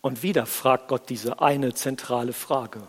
Und 0.00 0.22
wieder 0.22 0.46
fragt 0.46 0.88
Gott 0.88 1.08
diese 1.08 1.40
eine 1.40 1.74
zentrale 1.74 2.32
Frage. 2.32 2.86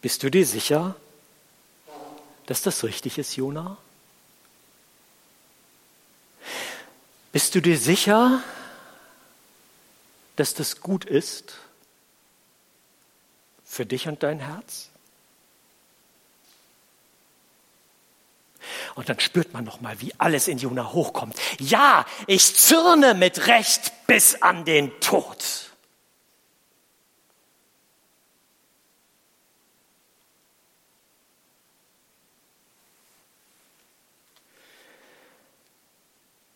Bist 0.00 0.22
du 0.22 0.30
dir 0.30 0.46
sicher, 0.46 0.94
dass 2.46 2.62
das 2.62 2.84
richtig 2.84 3.18
ist, 3.18 3.36
Jona? 3.36 3.76
Bist 7.36 7.54
du 7.54 7.60
dir 7.60 7.76
sicher, 7.76 8.42
dass 10.36 10.54
das 10.54 10.80
gut 10.80 11.04
ist 11.04 11.58
für 13.62 13.84
dich 13.84 14.08
und 14.08 14.22
dein 14.22 14.40
Herz? 14.40 14.88
Und 18.94 19.10
dann 19.10 19.20
spürt 19.20 19.52
man 19.52 19.64
noch 19.64 19.82
mal, 19.82 20.00
wie 20.00 20.14
alles 20.16 20.48
in 20.48 20.56
Jona 20.56 20.94
hochkommt. 20.94 21.36
Ja, 21.60 22.06
ich 22.26 22.56
zürne 22.56 23.12
mit 23.12 23.48
Recht 23.48 23.92
bis 24.06 24.40
an 24.40 24.64
den 24.64 24.98
Tod. 25.00 25.65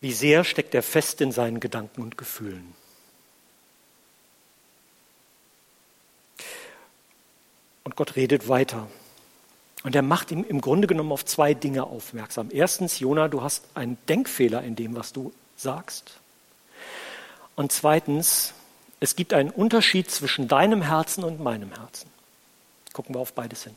Wie 0.01 0.11
sehr 0.11 0.43
steckt 0.43 0.73
er 0.73 0.83
fest 0.83 1.21
in 1.21 1.31
seinen 1.31 1.59
Gedanken 1.59 2.01
und 2.01 2.17
Gefühlen? 2.17 2.73
Und 7.83 7.95
Gott 7.95 8.15
redet 8.15 8.47
weiter. 8.47 8.87
Und 9.83 9.95
er 9.95 10.01
macht 10.01 10.31
ihm 10.31 10.43
im 10.43 10.61
Grunde 10.61 10.87
genommen 10.87 11.11
auf 11.11 11.25
zwei 11.25 11.53
Dinge 11.53 11.83
aufmerksam. 11.83 12.49
Erstens, 12.51 12.99
Jona, 12.99 13.27
du 13.27 13.41
hast 13.41 13.63
einen 13.73 13.97
Denkfehler 14.07 14.63
in 14.63 14.75
dem, 14.75 14.95
was 14.95 15.13
du 15.13 15.33
sagst. 15.55 16.19
Und 17.55 17.71
zweitens, 17.71 18.53
es 18.99 19.15
gibt 19.15 19.33
einen 19.33 19.49
Unterschied 19.49 20.09
zwischen 20.09 20.47
deinem 20.47 20.81
Herzen 20.81 21.23
und 21.23 21.39
meinem 21.39 21.73
Herzen. 21.73 22.09
Gucken 22.93 23.15
wir 23.15 23.19
auf 23.19 23.33
beides 23.33 23.63
hin. 23.63 23.75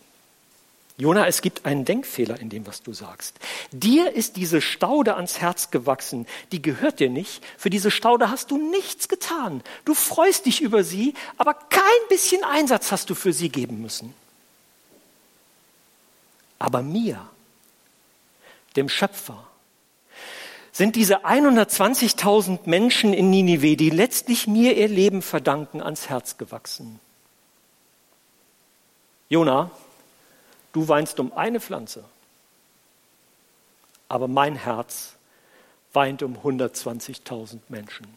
Jona, 0.96 1.26
es 1.26 1.42
gibt 1.42 1.66
einen 1.66 1.85
Denkfehler 1.85 2.38
in 2.38 2.50
dem, 2.50 2.68
was 2.68 2.83
du 2.83 2.92
sagst. 2.92 3.37
Dir 3.72 4.12
ist 4.12 4.37
diese 4.37 4.61
Staude 4.61 5.16
ans 5.16 5.40
Herz 5.40 5.72
gewachsen, 5.72 6.26
die 6.52 6.62
gehört 6.62 7.00
dir 7.00 7.11
nicht. 7.11 7.42
Für 7.59 7.68
diese 7.68 7.90
Staude 7.90 8.30
hast 8.30 8.52
du 8.52 8.59
nichts 8.70 9.09
getan. 9.09 9.62
Du 9.85 9.94
freust 9.94 10.46
dich 10.46 10.61
über 10.61 10.85
sie, 10.85 11.14
aber 11.37 11.54
kein 11.54 11.83
bisschen 12.09 12.44
Einsatz 12.44 12.92
hast 12.92 13.11
du 13.11 13.16
für 13.16 13.33
sie 13.33 13.48
geben 13.48 13.83
müssen. 13.83 14.14
Aber 16.61 16.83
mir, 16.83 17.28
dem 18.76 18.88
Schöpfer, 18.88 19.48
sind 20.70 20.94
diese 20.94 21.24
120.000 21.24 22.61
Menschen 22.66 23.12
in 23.12 23.30
Ninive, 23.30 23.76
die 23.76 23.90
letztlich 23.90 24.46
mir 24.46 24.76
ihr 24.76 24.88
Leben 24.88 25.22
verdanken, 25.22 25.83
ans 25.83 26.09
Herz 26.09 26.38
gewachsen. 26.38 27.00
Jona, 29.28 29.70
Du 30.74 30.88
weinst 30.88 31.20
um 31.20 31.32
eine 31.32 31.60
Pflanze, 31.60 32.04
aber 34.08 34.26
mein 34.26 34.56
Herz 34.56 35.14
weint 35.92 36.20
um 36.24 36.37
120.000 36.37 37.60
Menschen. 37.68 38.08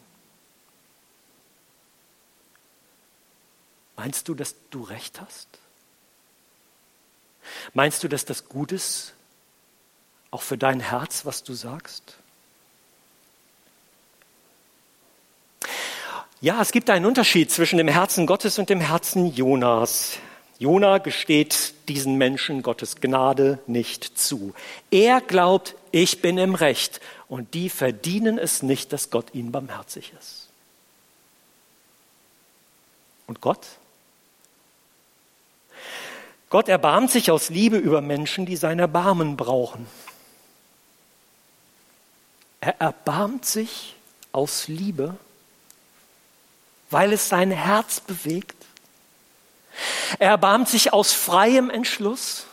Meinst 3.96 4.26
du, 4.26 4.34
dass 4.34 4.56
du 4.70 4.82
recht 4.82 5.20
hast? 5.20 5.46
Meinst 7.74 8.02
du, 8.02 8.08
dass 8.08 8.24
das 8.24 8.48
gut 8.48 8.72
ist, 8.72 9.14
auch 10.32 10.42
für 10.42 10.58
dein 10.58 10.80
Herz, 10.80 11.24
was 11.24 11.44
du 11.44 11.54
sagst? 11.54 12.16
Ja, 16.40 16.60
es 16.60 16.72
gibt 16.72 16.90
einen 16.90 17.06
Unterschied 17.06 17.52
zwischen 17.52 17.78
dem 17.78 17.88
Herzen 17.88 18.26
Gottes 18.26 18.58
und 18.58 18.68
dem 18.68 18.80
Herzen 18.80 19.32
Jonas. 19.32 20.18
Jona 20.58 20.98
gesteht 20.98 21.74
diesen 21.88 22.16
Menschen 22.16 22.62
Gottes 22.62 22.96
Gnade 23.00 23.60
nicht 23.66 24.18
zu. 24.18 24.54
Er 24.90 25.20
glaubt, 25.20 25.76
ich 25.92 26.20
bin 26.20 26.36
im 26.36 26.56
Recht 26.56 27.00
und 27.28 27.54
die 27.54 27.68
verdienen 27.70 28.38
es 28.38 28.62
nicht, 28.62 28.92
dass 28.92 29.10
Gott 29.10 29.34
ihnen 29.34 29.52
barmherzig 29.52 30.12
ist. 30.18 30.48
Und 33.28 33.40
Gott? 33.40 33.66
Gott 36.50 36.68
erbarmt 36.68 37.10
sich 37.10 37.30
aus 37.30 37.50
Liebe 37.50 37.76
über 37.76 38.00
Menschen, 38.00 38.46
die 38.46 38.56
sein 38.56 38.78
Erbarmen 38.78 39.36
brauchen. 39.36 39.86
Er 42.60 42.80
erbarmt 42.80 43.44
sich 43.44 43.94
aus 44.32 44.66
Liebe, 44.66 45.16
weil 46.90 47.12
es 47.12 47.28
sein 47.28 47.50
Herz 47.50 48.00
bewegt 48.00 48.57
er 50.18 50.30
erbarmt 50.30 50.68
sich 50.68 50.92
aus 50.92 51.12
freiem 51.12 51.70
Entschluss 51.70 52.46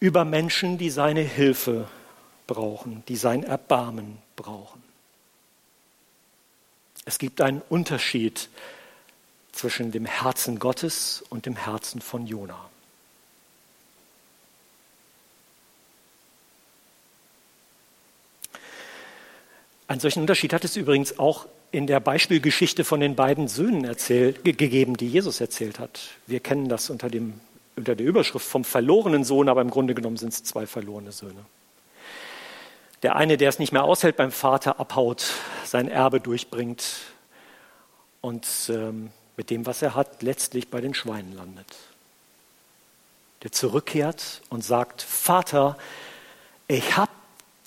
über 0.00 0.24
Menschen, 0.24 0.78
die 0.78 0.90
seine 0.90 1.22
Hilfe 1.22 1.88
brauchen, 2.46 3.02
die 3.08 3.16
sein 3.16 3.42
Erbarmen 3.42 4.18
brauchen. 4.36 4.82
Es 7.04 7.18
gibt 7.18 7.40
einen 7.40 7.62
Unterschied 7.68 8.48
zwischen 9.52 9.92
dem 9.92 10.04
Herzen 10.04 10.58
Gottes 10.58 11.24
und 11.30 11.46
dem 11.46 11.56
Herzen 11.56 12.00
von 12.00 12.26
Jona. 12.26 12.68
Einen 19.88 20.00
solchen 20.00 20.20
Unterschied 20.20 20.52
hat 20.52 20.64
es 20.64 20.76
übrigens 20.76 21.18
auch 21.18 21.46
in 21.70 21.86
der 21.86 21.98
Beispielgeschichte 21.98 22.84
von 22.84 23.00
den 23.00 23.14
beiden 23.14 23.48
Söhnen 23.48 23.84
erzählt, 23.84 24.44
gegeben, 24.44 24.96
die 24.96 25.08
Jesus 25.08 25.40
erzählt 25.40 25.78
hat. 25.78 26.00
Wir 26.26 26.40
kennen 26.40 26.68
das 26.68 26.90
unter, 26.90 27.08
dem, 27.08 27.40
unter 27.74 27.94
der 27.94 28.06
Überschrift 28.06 28.46
vom 28.46 28.64
verlorenen 28.64 29.24
Sohn, 29.24 29.48
aber 29.48 29.62
im 29.62 29.70
Grunde 29.70 29.94
genommen 29.94 30.18
sind 30.18 30.32
es 30.32 30.44
zwei 30.44 30.66
verlorene 30.66 31.10
Söhne. 31.10 31.44
Der 33.02 33.16
eine, 33.16 33.38
der 33.38 33.48
es 33.48 33.58
nicht 33.58 33.72
mehr 33.72 33.84
aushält 33.84 34.16
beim 34.16 34.30
Vater, 34.30 34.78
abhaut, 34.78 35.24
sein 35.64 35.88
Erbe 35.88 36.20
durchbringt 36.20 36.84
und 38.20 38.46
ähm, 38.68 39.10
mit 39.36 39.48
dem, 39.50 39.64
was 39.64 39.80
er 39.80 39.94
hat, 39.94 40.22
letztlich 40.22 40.68
bei 40.68 40.80
den 40.82 40.94
Schweinen 40.94 41.34
landet. 41.34 41.76
Der 43.42 43.52
zurückkehrt 43.52 44.42
und 44.50 44.64
sagt, 44.64 45.00
Vater, 45.00 45.78
ich 46.66 46.96
habe 46.96 47.10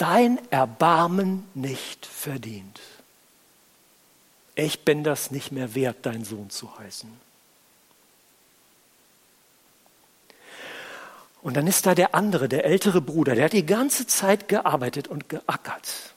dein 0.01 0.39
Erbarmen 0.51 1.47
nicht 1.53 2.05
verdient 2.05 2.79
ich 4.55 4.83
bin 4.83 5.03
das 5.03 5.31
nicht 5.31 5.51
mehr 5.51 5.75
wert, 5.75 5.97
dein 6.03 6.23
Sohn 6.23 6.49
zu 6.49 6.77
heißen. 6.77 7.09
Und 11.41 11.57
dann 11.57 11.65
ist 11.65 11.85
da 11.85 11.95
der 11.95 12.13
andere, 12.13 12.47
der 12.47 12.65
ältere 12.65 13.01
Bruder, 13.01 13.33
der 13.33 13.45
hat 13.45 13.53
die 13.53 13.65
ganze 13.65 14.05
Zeit 14.05 14.47
gearbeitet 14.47 15.07
und 15.07 15.27
geackert. 15.27 16.13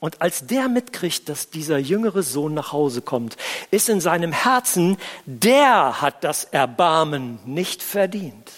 Und 0.00 0.20
als 0.20 0.46
der 0.46 0.68
mitkriegt, 0.68 1.28
dass 1.28 1.50
dieser 1.50 1.78
jüngere 1.78 2.22
Sohn 2.22 2.54
nach 2.54 2.72
Hause 2.72 3.00
kommt, 3.00 3.36
ist 3.70 3.88
in 3.88 4.00
seinem 4.00 4.32
Herzen, 4.32 4.98
der 5.24 6.00
hat 6.02 6.24
das 6.24 6.44
Erbarmen 6.44 7.38
nicht 7.46 7.82
verdient. 7.82 8.50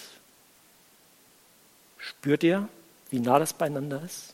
Spürt 1.97 2.43
ihr, 2.43 2.67
wie 3.09 3.19
nah 3.19 3.39
das 3.39 3.53
beieinander 3.53 4.01
ist? 4.03 4.32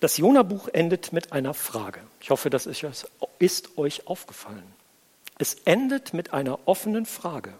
Das 0.00 0.16
Jona-Buch 0.16 0.68
endet 0.68 1.12
mit 1.12 1.32
einer 1.32 1.54
Frage. 1.54 2.00
Ich 2.20 2.30
hoffe, 2.30 2.50
das 2.50 2.66
ist 2.66 3.78
euch 3.78 4.06
aufgefallen. 4.06 4.62
Es 5.38 5.54
endet 5.64 6.14
mit 6.14 6.32
einer 6.32 6.58
offenen 6.66 7.06
Frage. 7.06 7.52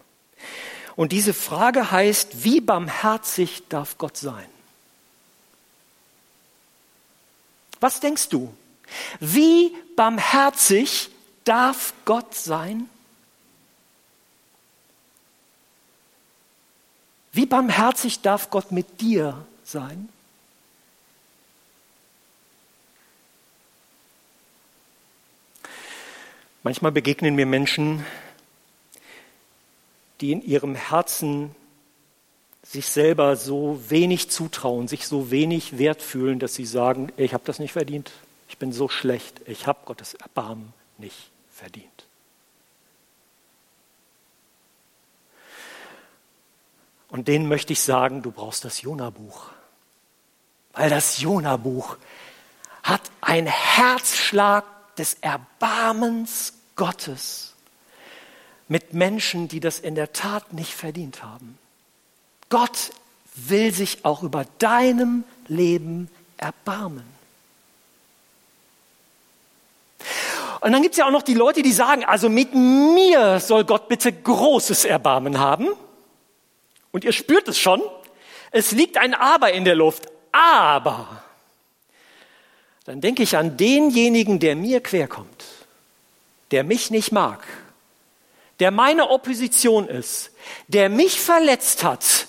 Und 0.95 1.11
diese 1.11 1.33
Frage 1.33 1.91
heißt, 1.91 2.43
wie 2.43 2.61
barmherzig 2.61 3.63
darf 3.69 3.97
Gott 3.97 4.17
sein? 4.17 4.47
Was 7.79 7.99
denkst 7.99 8.29
du? 8.29 8.53
Wie 9.19 9.73
barmherzig 9.95 11.09
darf 11.45 11.93
Gott 12.05 12.35
sein? 12.35 12.89
Wie 17.31 17.45
barmherzig 17.45 18.21
darf 18.21 18.49
Gott 18.49 18.71
mit 18.71 18.99
dir 18.99 19.45
sein? 19.63 20.09
Manchmal 26.63 26.91
begegnen 26.91 27.35
mir 27.35 27.45
Menschen, 27.45 28.05
die 30.19 30.33
in 30.33 30.41
ihrem 30.41 30.75
Herzen 30.75 31.55
sich 32.63 32.87
selber 32.87 33.37
so 33.37 33.81
wenig 33.87 34.29
zutrauen, 34.29 34.87
sich 34.89 35.07
so 35.07 35.31
wenig 35.31 35.77
wert 35.77 36.01
fühlen, 36.01 36.39
dass 36.39 36.55
sie 36.55 36.65
sagen, 36.65 37.11
ich 37.15 37.33
habe 37.33 37.43
das 37.45 37.59
nicht 37.59 37.71
verdient, 37.71 38.11
ich 38.49 38.57
bin 38.57 38.73
so 38.73 38.89
schlecht, 38.89 39.41
ich 39.45 39.67
habe 39.67 39.79
Gottes 39.85 40.15
Erbarmen 40.15 40.73
nicht 40.97 41.31
verdient. 41.49 42.05
Und 47.07 47.27
denen 47.27 47.47
möchte 47.47 47.73
ich 47.73 47.81
sagen, 47.81 48.21
du 48.21 48.31
brauchst 48.31 48.65
das 48.65 48.81
Jona-Buch. 48.81 49.47
Weil 50.73 50.89
das 50.89 51.19
Jona-Buch 51.19 51.97
hat 52.83 53.01
ein 53.21 53.47
Herzschlag 53.47 54.65
des 54.99 55.15
Erbarmens 55.21 56.53
Gottes 56.75 57.53
mit 58.67 58.93
Menschen, 58.93 59.47
die 59.47 59.59
das 59.59 59.79
in 59.79 59.95
der 59.95 60.13
Tat 60.13 60.53
nicht 60.53 60.73
verdient 60.73 61.23
haben. 61.23 61.57
Gott 62.49 62.91
will 63.35 63.73
sich 63.73 64.05
auch 64.05 64.23
über 64.23 64.45
deinem 64.59 65.23
Leben 65.47 66.09
erbarmen. 66.37 67.03
Und 70.61 70.73
dann 70.73 70.81
gibt 70.81 70.93
es 70.93 70.97
ja 70.97 71.07
auch 71.07 71.11
noch 71.11 71.23
die 71.23 71.33
Leute, 71.33 71.61
die 71.61 71.71
sagen, 71.71 72.03
also 72.03 72.29
mit 72.29 72.53
mir 72.53 73.39
soll 73.39 73.63
Gott 73.63 73.87
bitte 73.87 74.11
großes 74.11 74.85
Erbarmen 74.85 75.39
haben. 75.39 75.69
Und 76.91 77.03
ihr 77.05 77.13
spürt 77.13 77.47
es 77.47 77.57
schon, 77.57 77.81
es 78.51 78.71
liegt 78.71 78.97
ein 78.97 79.13
Aber 79.13 79.51
in 79.53 79.63
der 79.63 79.75
Luft. 79.75 80.07
Aber 80.31 81.23
dann 82.89 83.01
denke 83.01 83.21
ich 83.21 83.37
an 83.37 83.55
denjenigen, 83.55 84.39
der 84.39 84.55
mir 84.55 84.81
querkommt, 84.81 85.45
der 86.49 86.63
mich 86.63 86.89
nicht 86.89 87.11
mag, 87.11 87.45
der 88.59 88.71
meine 88.71 89.11
Opposition 89.11 89.87
ist, 89.87 90.31
der 90.69 90.89
mich 90.89 91.19
verletzt 91.21 91.83
hat. 91.83 92.25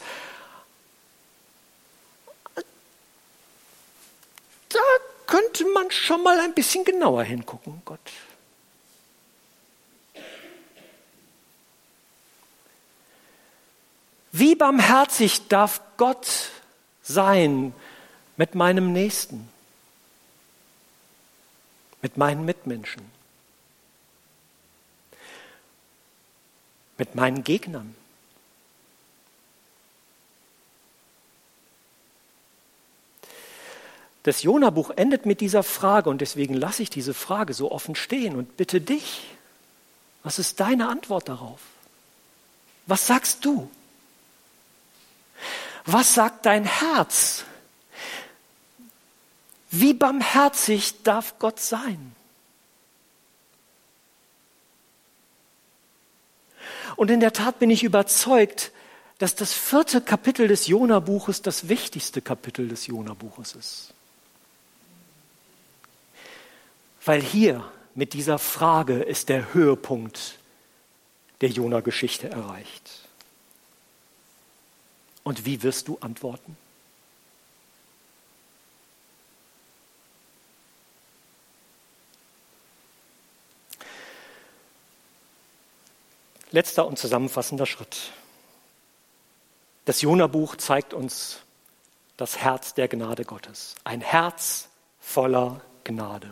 Da 4.68 4.80
könnte 5.26 5.64
man 5.72 5.90
schon 5.90 6.22
mal 6.22 6.38
ein 6.40 6.52
bisschen 6.52 6.84
genauer 6.84 7.22
hingucken, 7.22 7.80
Gott. 7.86 7.98
Wie 14.30 14.54
barmherzig 14.54 15.48
darf 15.48 15.80
Gott 15.96 16.50
sein 17.02 17.72
mit 18.36 18.54
meinem 18.54 18.92
Nächsten? 18.92 19.48
mit 22.02 22.16
meinen 22.16 22.44
Mitmenschen, 22.44 23.02
mit 26.98 27.14
meinen 27.14 27.44
Gegnern. 27.44 27.94
Das 34.22 34.42
Jona-Buch 34.42 34.90
endet 34.96 35.24
mit 35.24 35.40
dieser 35.40 35.62
Frage 35.62 36.10
und 36.10 36.20
deswegen 36.20 36.54
lasse 36.54 36.82
ich 36.82 36.90
diese 36.90 37.14
Frage 37.14 37.54
so 37.54 37.72
offen 37.72 37.94
stehen 37.94 38.36
und 38.36 38.56
bitte 38.56 38.80
dich, 38.80 39.22
was 40.22 40.38
ist 40.38 40.60
deine 40.60 40.88
Antwort 40.88 41.28
darauf? 41.28 41.60
Was 42.86 43.06
sagst 43.06 43.44
du? 43.44 43.70
Was 45.86 46.14
sagt 46.14 46.44
dein 46.44 46.64
Herz? 46.64 47.44
Wie 49.70 49.94
barmherzig 49.94 51.02
darf 51.04 51.38
Gott 51.38 51.60
sein? 51.60 52.14
Und 56.96 57.10
in 57.10 57.20
der 57.20 57.32
Tat 57.32 57.60
bin 57.60 57.70
ich 57.70 57.84
überzeugt, 57.84 58.72
dass 59.18 59.36
das 59.36 59.52
vierte 59.52 60.00
Kapitel 60.00 60.48
des 60.48 60.66
Jona-Buches 60.66 61.42
das 61.42 61.68
wichtigste 61.68 62.20
Kapitel 62.20 62.68
des 62.68 62.86
Jona-Buches 62.88 63.54
ist. 63.54 63.94
Weil 67.04 67.22
hier 67.22 67.70
mit 67.94 68.12
dieser 68.12 68.38
Frage 68.38 69.02
ist 69.02 69.28
der 69.28 69.54
Höhepunkt 69.54 70.38
der 71.40 71.50
Jona-Geschichte 71.50 72.28
erreicht. 72.28 72.90
Und 75.22 75.46
wie 75.46 75.62
wirst 75.62 75.88
du 75.88 75.98
antworten? 76.00 76.56
Letzter 86.50 86.86
und 86.86 86.98
zusammenfassender 86.98 87.66
Schritt. 87.66 88.12
Das 89.84 90.02
Jona-Buch 90.02 90.56
zeigt 90.56 90.94
uns 90.94 91.38
das 92.16 92.38
Herz 92.38 92.74
der 92.74 92.88
Gnade 92.88 93.24
Gottes. 93.24 93.74
Ein 93.84 94.00
Herz 94.00 94.68
voller 95.00 95.60
Gnade. 95.84 96.28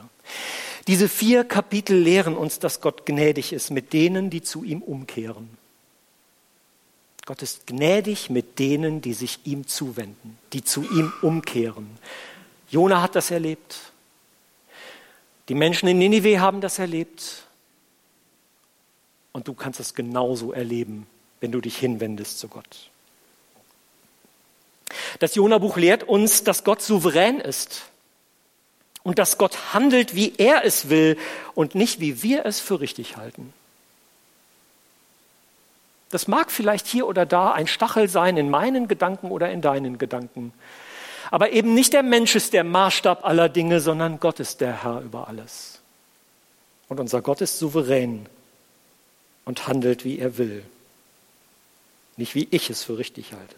Diese 0.87 1.09
vier 1.09 1.45
Kapitel 1.45 1.99
lehren 1.99 2.37
uns, 2.37 2.59
dass 2.59 2.81
Gott 2.81 3.07
gnädig 3.07 3.53
ist 3.53 3.71
mit 3.71 3.93
denen, 3.93 4.31
die 4.31 4.43
zu 4.43 4.65
ihm 4.65 4.83
umkehren. 4.83 5.51
Gott 7.27 7.43
ist 7.43 7.67
gnädig 7.67 8.31
mit 8.31 8.59
denen, 8.59 9.03
die 9.03 9.13
sich 9.13 9.41
ihm 9.45 9.67
zuwenden, 9.67 10.39
die 10.53 10.65
zu 10.65 10.83
ihm 10.83 11.13
umkehren. 11.21 11.91
Jona 12.71 13.03
hat 13.03 13.17
das 13.17 13.31
erlebt. 13.31 13.93
Die 15.49 15.55
Menschen 15.55 15.89
in 15.89 15.99
Ninive 15.99 16.41
haben 16.41 16.61
das 16.61 16.79
erlebt. 16.79 17.45
Und 19.33 19.49
du 19.49 19.55
kannst 19.55 19.81
es 19.81 19.95
genauso 19.95 20.53
erleben, 20.53 21.07
wenn 21.41 21.53
du 21.53 21.61
dich 21.61 21.77
hinwendest 21.79 22.39
zu 22.39 22.49
Gott. 22.49 22.91
Das 25.19 25.35
Jona-Buch 25.35 25.77
lehrt 25.77 26.05
uns, 26.05 26.45
dass 26.45 26.65
Gott 26.65 26.83
souverän 26.83 27.41
ist 27.41 27.83
und 29.03 29.19
dass 29.19 29.39
Gott 29.39 29.75
handelt, 29.75 30.15
wie 30.15 30.35
er 30.39 30.65
es 30.65 30.89
will 30.89 31.19
und 31.55 31.75
nicht, 31.75 32.01
wie 32.01 32.23
wir 32.23 32.47
es 32.47 32.61
für 32.61 32.81
richtig 32.81 33.17
halten. 33.17 33.53
Das 36.11 36.27
mag 36.27 36.51
vielleicht 36.51 36.87
hier 36.87 37.07
oder 37.07 37.27
da 37.27 37.53
ein 37.53 37.67
Stachel 37.67 38.09
sein 38.09 38.37
in 38.39 38.49
meinen 38.49 38.89
Gedanken 38.89 39.31
oder 39.31 39.51
in 39.51 39.61
deinen 39.61 39.99
Gedanken. 39.99 40.53
Aber 41.31 41.53
eben 41.53 41.75
nicht 41.75 41.93
der 41.93 42.03
Mensch 42.03 42.35
ist 42.35 42.55
der 42.55 42.65
Maßstab 42.65 43.25
aller 43.27 43.51
Dinge, 43.51 43.81
sondern 43.81 44.19
Gott 44.19 44.41
ist 44.41 44.63
der 44.63 44.83
Herr 44.83 45.03
über 45.03 45.29
alles. 45.29 45.81
Und 46.89 46.99
unser 47.01 47.21
Gott 47.21 47.43
ist 47.43 47.59
souverän 47.59 48.27
und 49.49 49.67
handelt, 49.67 50.05
wie 50.05 50.19
er 50.19 50.37
will. 50.37 50.63
Nicht 52.19 52.35
wie 52.35 52.47
ich 52.51 52.69
es 52.69 52.83
für 52.83 52.99
richtig 52.99 53.33
halte. 53.33 53.57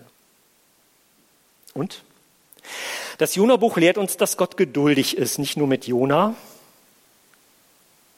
Und? 1.74 2.04
Das 3.18 3.34
Jona-Buch 3.34 3.76
lehrt 3.76 3.98
uns, 3.98 4.16
dass 4.16 4.36
Gott 4.36 4.56
geduldig 4.56 5.16
ist, 5.16 5.40
nicht 5.40 5.56
nur 5.56 5.66
mit 5.66 5.88
Jona 5.88 6.36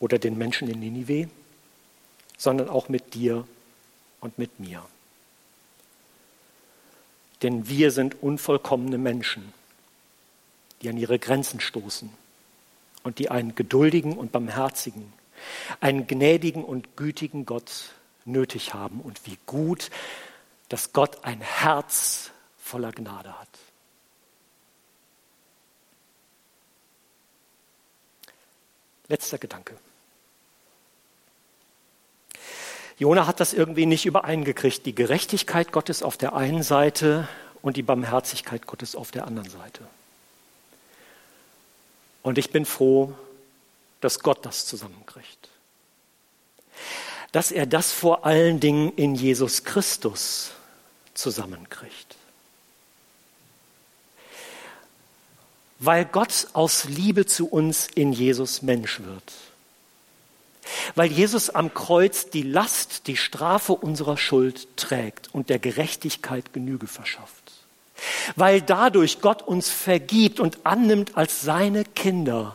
oder 0.00 0.18
den 0.18 0.36
Menschen 0.36 0.68
in 0.68 0.80
Ninive, 0.80 1.30
sondern 2.36 2.68
auch 2.68 2.90
mit 2.90 3.14
dir 3.14 3.48
und 4.20 4.36
mit 4.36 4.60
mir. 4.60 4.84
Denn 7.40 7.70
wir 7.70 7.90
sind 7.90 8.22
unvollkommene 8.22 8.98
Menschen, 8.98 9.54
die 10.82 10.90
an 10.90 10.98
ihre 10.98 11.18
Grenzen 11.18 11.58
stoßen 11.58 12.10
und 13.02 13.18
die 13.18 13.30
einen 13.30 13.54
geduldigen 13.54 14.18
und 14.18 14.30
barmherzigen, 14.30 15.10
einen 15.80 16.06
gnädigen 16.06 16.64
und 16.64 16.96
gütigen 16.96 17.46
Gott 17.46 17.90
nötig 18.24 18.74
haben. 18.74 19.00
Und 19.00 19.26
wie 19.26 19.38
gut, 19.46 19.90
dass 20.68 20.92
Gott 20.92 21.24
ein 21.24 21.40
Herz 21.40 22.30
voller 22.58 22.92
Gnade 22.92 23.38
hat. 23.38 23.48
Letzter 29.08 29.38
Gedanke. 29.38 29.76
Jona 32.98 33.26
hat 33.26 33.40
das 33.40 33.52
irgendwie 33.52 33.84
nicht 33.84 34.06
übereingekriegt, 34.06 34.86
die 34.86 34.94
Gerechtigkeit 34.94 35.72
Gottes 35.72 36.02
auf 36.02 36.16
der 36.16 36.34
einen 36.34 36.62
Seite 36.62 37.28
und 37.60 37.76
die 37.76 37.82
Barmherzigkeit 37.82 38.66
Gottes 38.66 38.94
auf 38.94 39.10
der 39.10 39.26
anderen 39.26 39.50
Seite. 39.50 39.86
Und 42.22 42.38
ich 42.38 42.50
bin 42.50 42.64
froh, 42.64 43.12
dass 44.02 44.20
Gott 44.20 44.44
das 44.44 44.66
zusammenkriegt. 44.66 45.48
Dass 47.32 47.50
er 47.50 47.64
das 47.64 47.92
vor 47.92 48.26
allen 48.26 48.60
Dingen 48.60 48.92
in 48.96 49.14
Jesus 49.14 49.64
Christus 49.64 50.50
zusammenkriegt. 51.14 52.16
weil 55.84 56.04
Gott 56.04 56.46
aus 56.52 56.84
Liebe 56.84 57.26
zu 57.26 57.48
uns 57.48 57.88
in 57.92 58.12
Jesus 58.12 58.62
Mensch 58.62 59.00
wird. 59.00 59.32
Weil 60.94 61.10
Jesus 61.10 61.50
am 61.50 61.74
Kreuz 61.74 62.30
die 62.30 62.44
Last, 62.44 63.08
die 63.08 63.16
Strafe 63.16 63.72
unserer 63.72 64.16
Schuld 64.16 64.68
trägt 64.76 65.34
und 65.34 65.50
der 65.50 65.58
Gerechtigkeit 65.58 66.52
Genüge 66.52 66.86
verschafft. 66.86 67.52
Weil 68.36 68.62
dadurch 68.62 69.20
Gott 69.20 69.42
uns 69.42 69.68
vergibt 69.70 70.38
und 70.38 70.58
annimmt 70.64 71.16
als 71.16 71.42
seine 71.42 71.84
Kinder, 71.84 72.54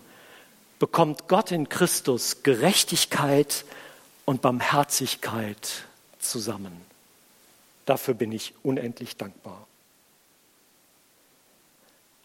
bekommt 0.79 1.27
Gott 1.27 1.51
in 1.51 1.69
Christus 1.69 2.43
Gerechtigkeit 2.43 3.65
und 4.25 4.41
Barmherzigkeit 4.41 5.85
zusammen. 6.19 6.81
Dafür 7.85 8.13
bin 8.13 8.31
ich 8.31 8.53
unendlich 8.63 9.15
dankbar. 9.17 9.65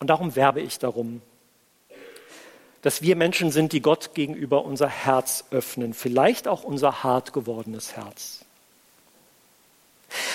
Und 0.00 0.08
darum 0.08 0.34
werbe 0.34 0.60
ich 0.60 0.80
darum, 0.80 1.22
dass 2.82 3.00
wir 3.00 3.14
Menschen 3.14 3.52
sind, 3.52 3.72
die 3.72 3.80
Gott 3.80 4.14
gegenüber 4.14 4.64
unser 4.64 4.88
Herz 4.88 5.44
öffnen, 5.52 5.94
vielleicht 5.94 6.48
auch 6.48 6.64
unser 6.64 7.04
hart 7.04 7.32
gewordenes 7.32 7.96
Herz. 7.96 8.44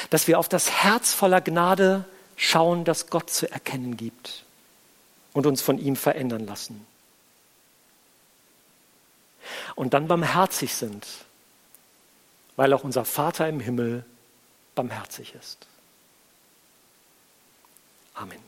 Dass 0.09 0.27
wir 0.29 0.39
auf 0.39 0.47
das 0.47 0.71
Herz 0.71 1.13
voller 1.13 1.41
Gnade 1.41 2.05
schauen, 2.37 2.85
das 2.85 3.09
Gott 3.09 3.29
zu 3.29 3.51
erkennen 3.51 3.97
gibt 3.97 4.45
und 5.33 5.45
uns 5.45 5.61
von 5.61 5.77
ihm 5.77 5.97
verändern 5.97 6.45
lassen. 6.45 6.87
Und 9.75 9.93
dann 9.93 10.07
barmherzig 10.07 10.73
sind, 10.73 11.05
weil 12.55 12.73
auch 12.73 12.83
unser 12.83 13.05
Vater 13.05 13.47
im 13.47 13.59
Himmel 13.59 14.03
barmherzig 14.75 15.35
ist. 15.35 15.67
Amen. 18.13 18.39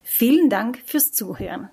Vielen 0.03 0.49
Dank 0.49 0.81
fürs 0.85 1.11
Zuhören. 1.11 1.69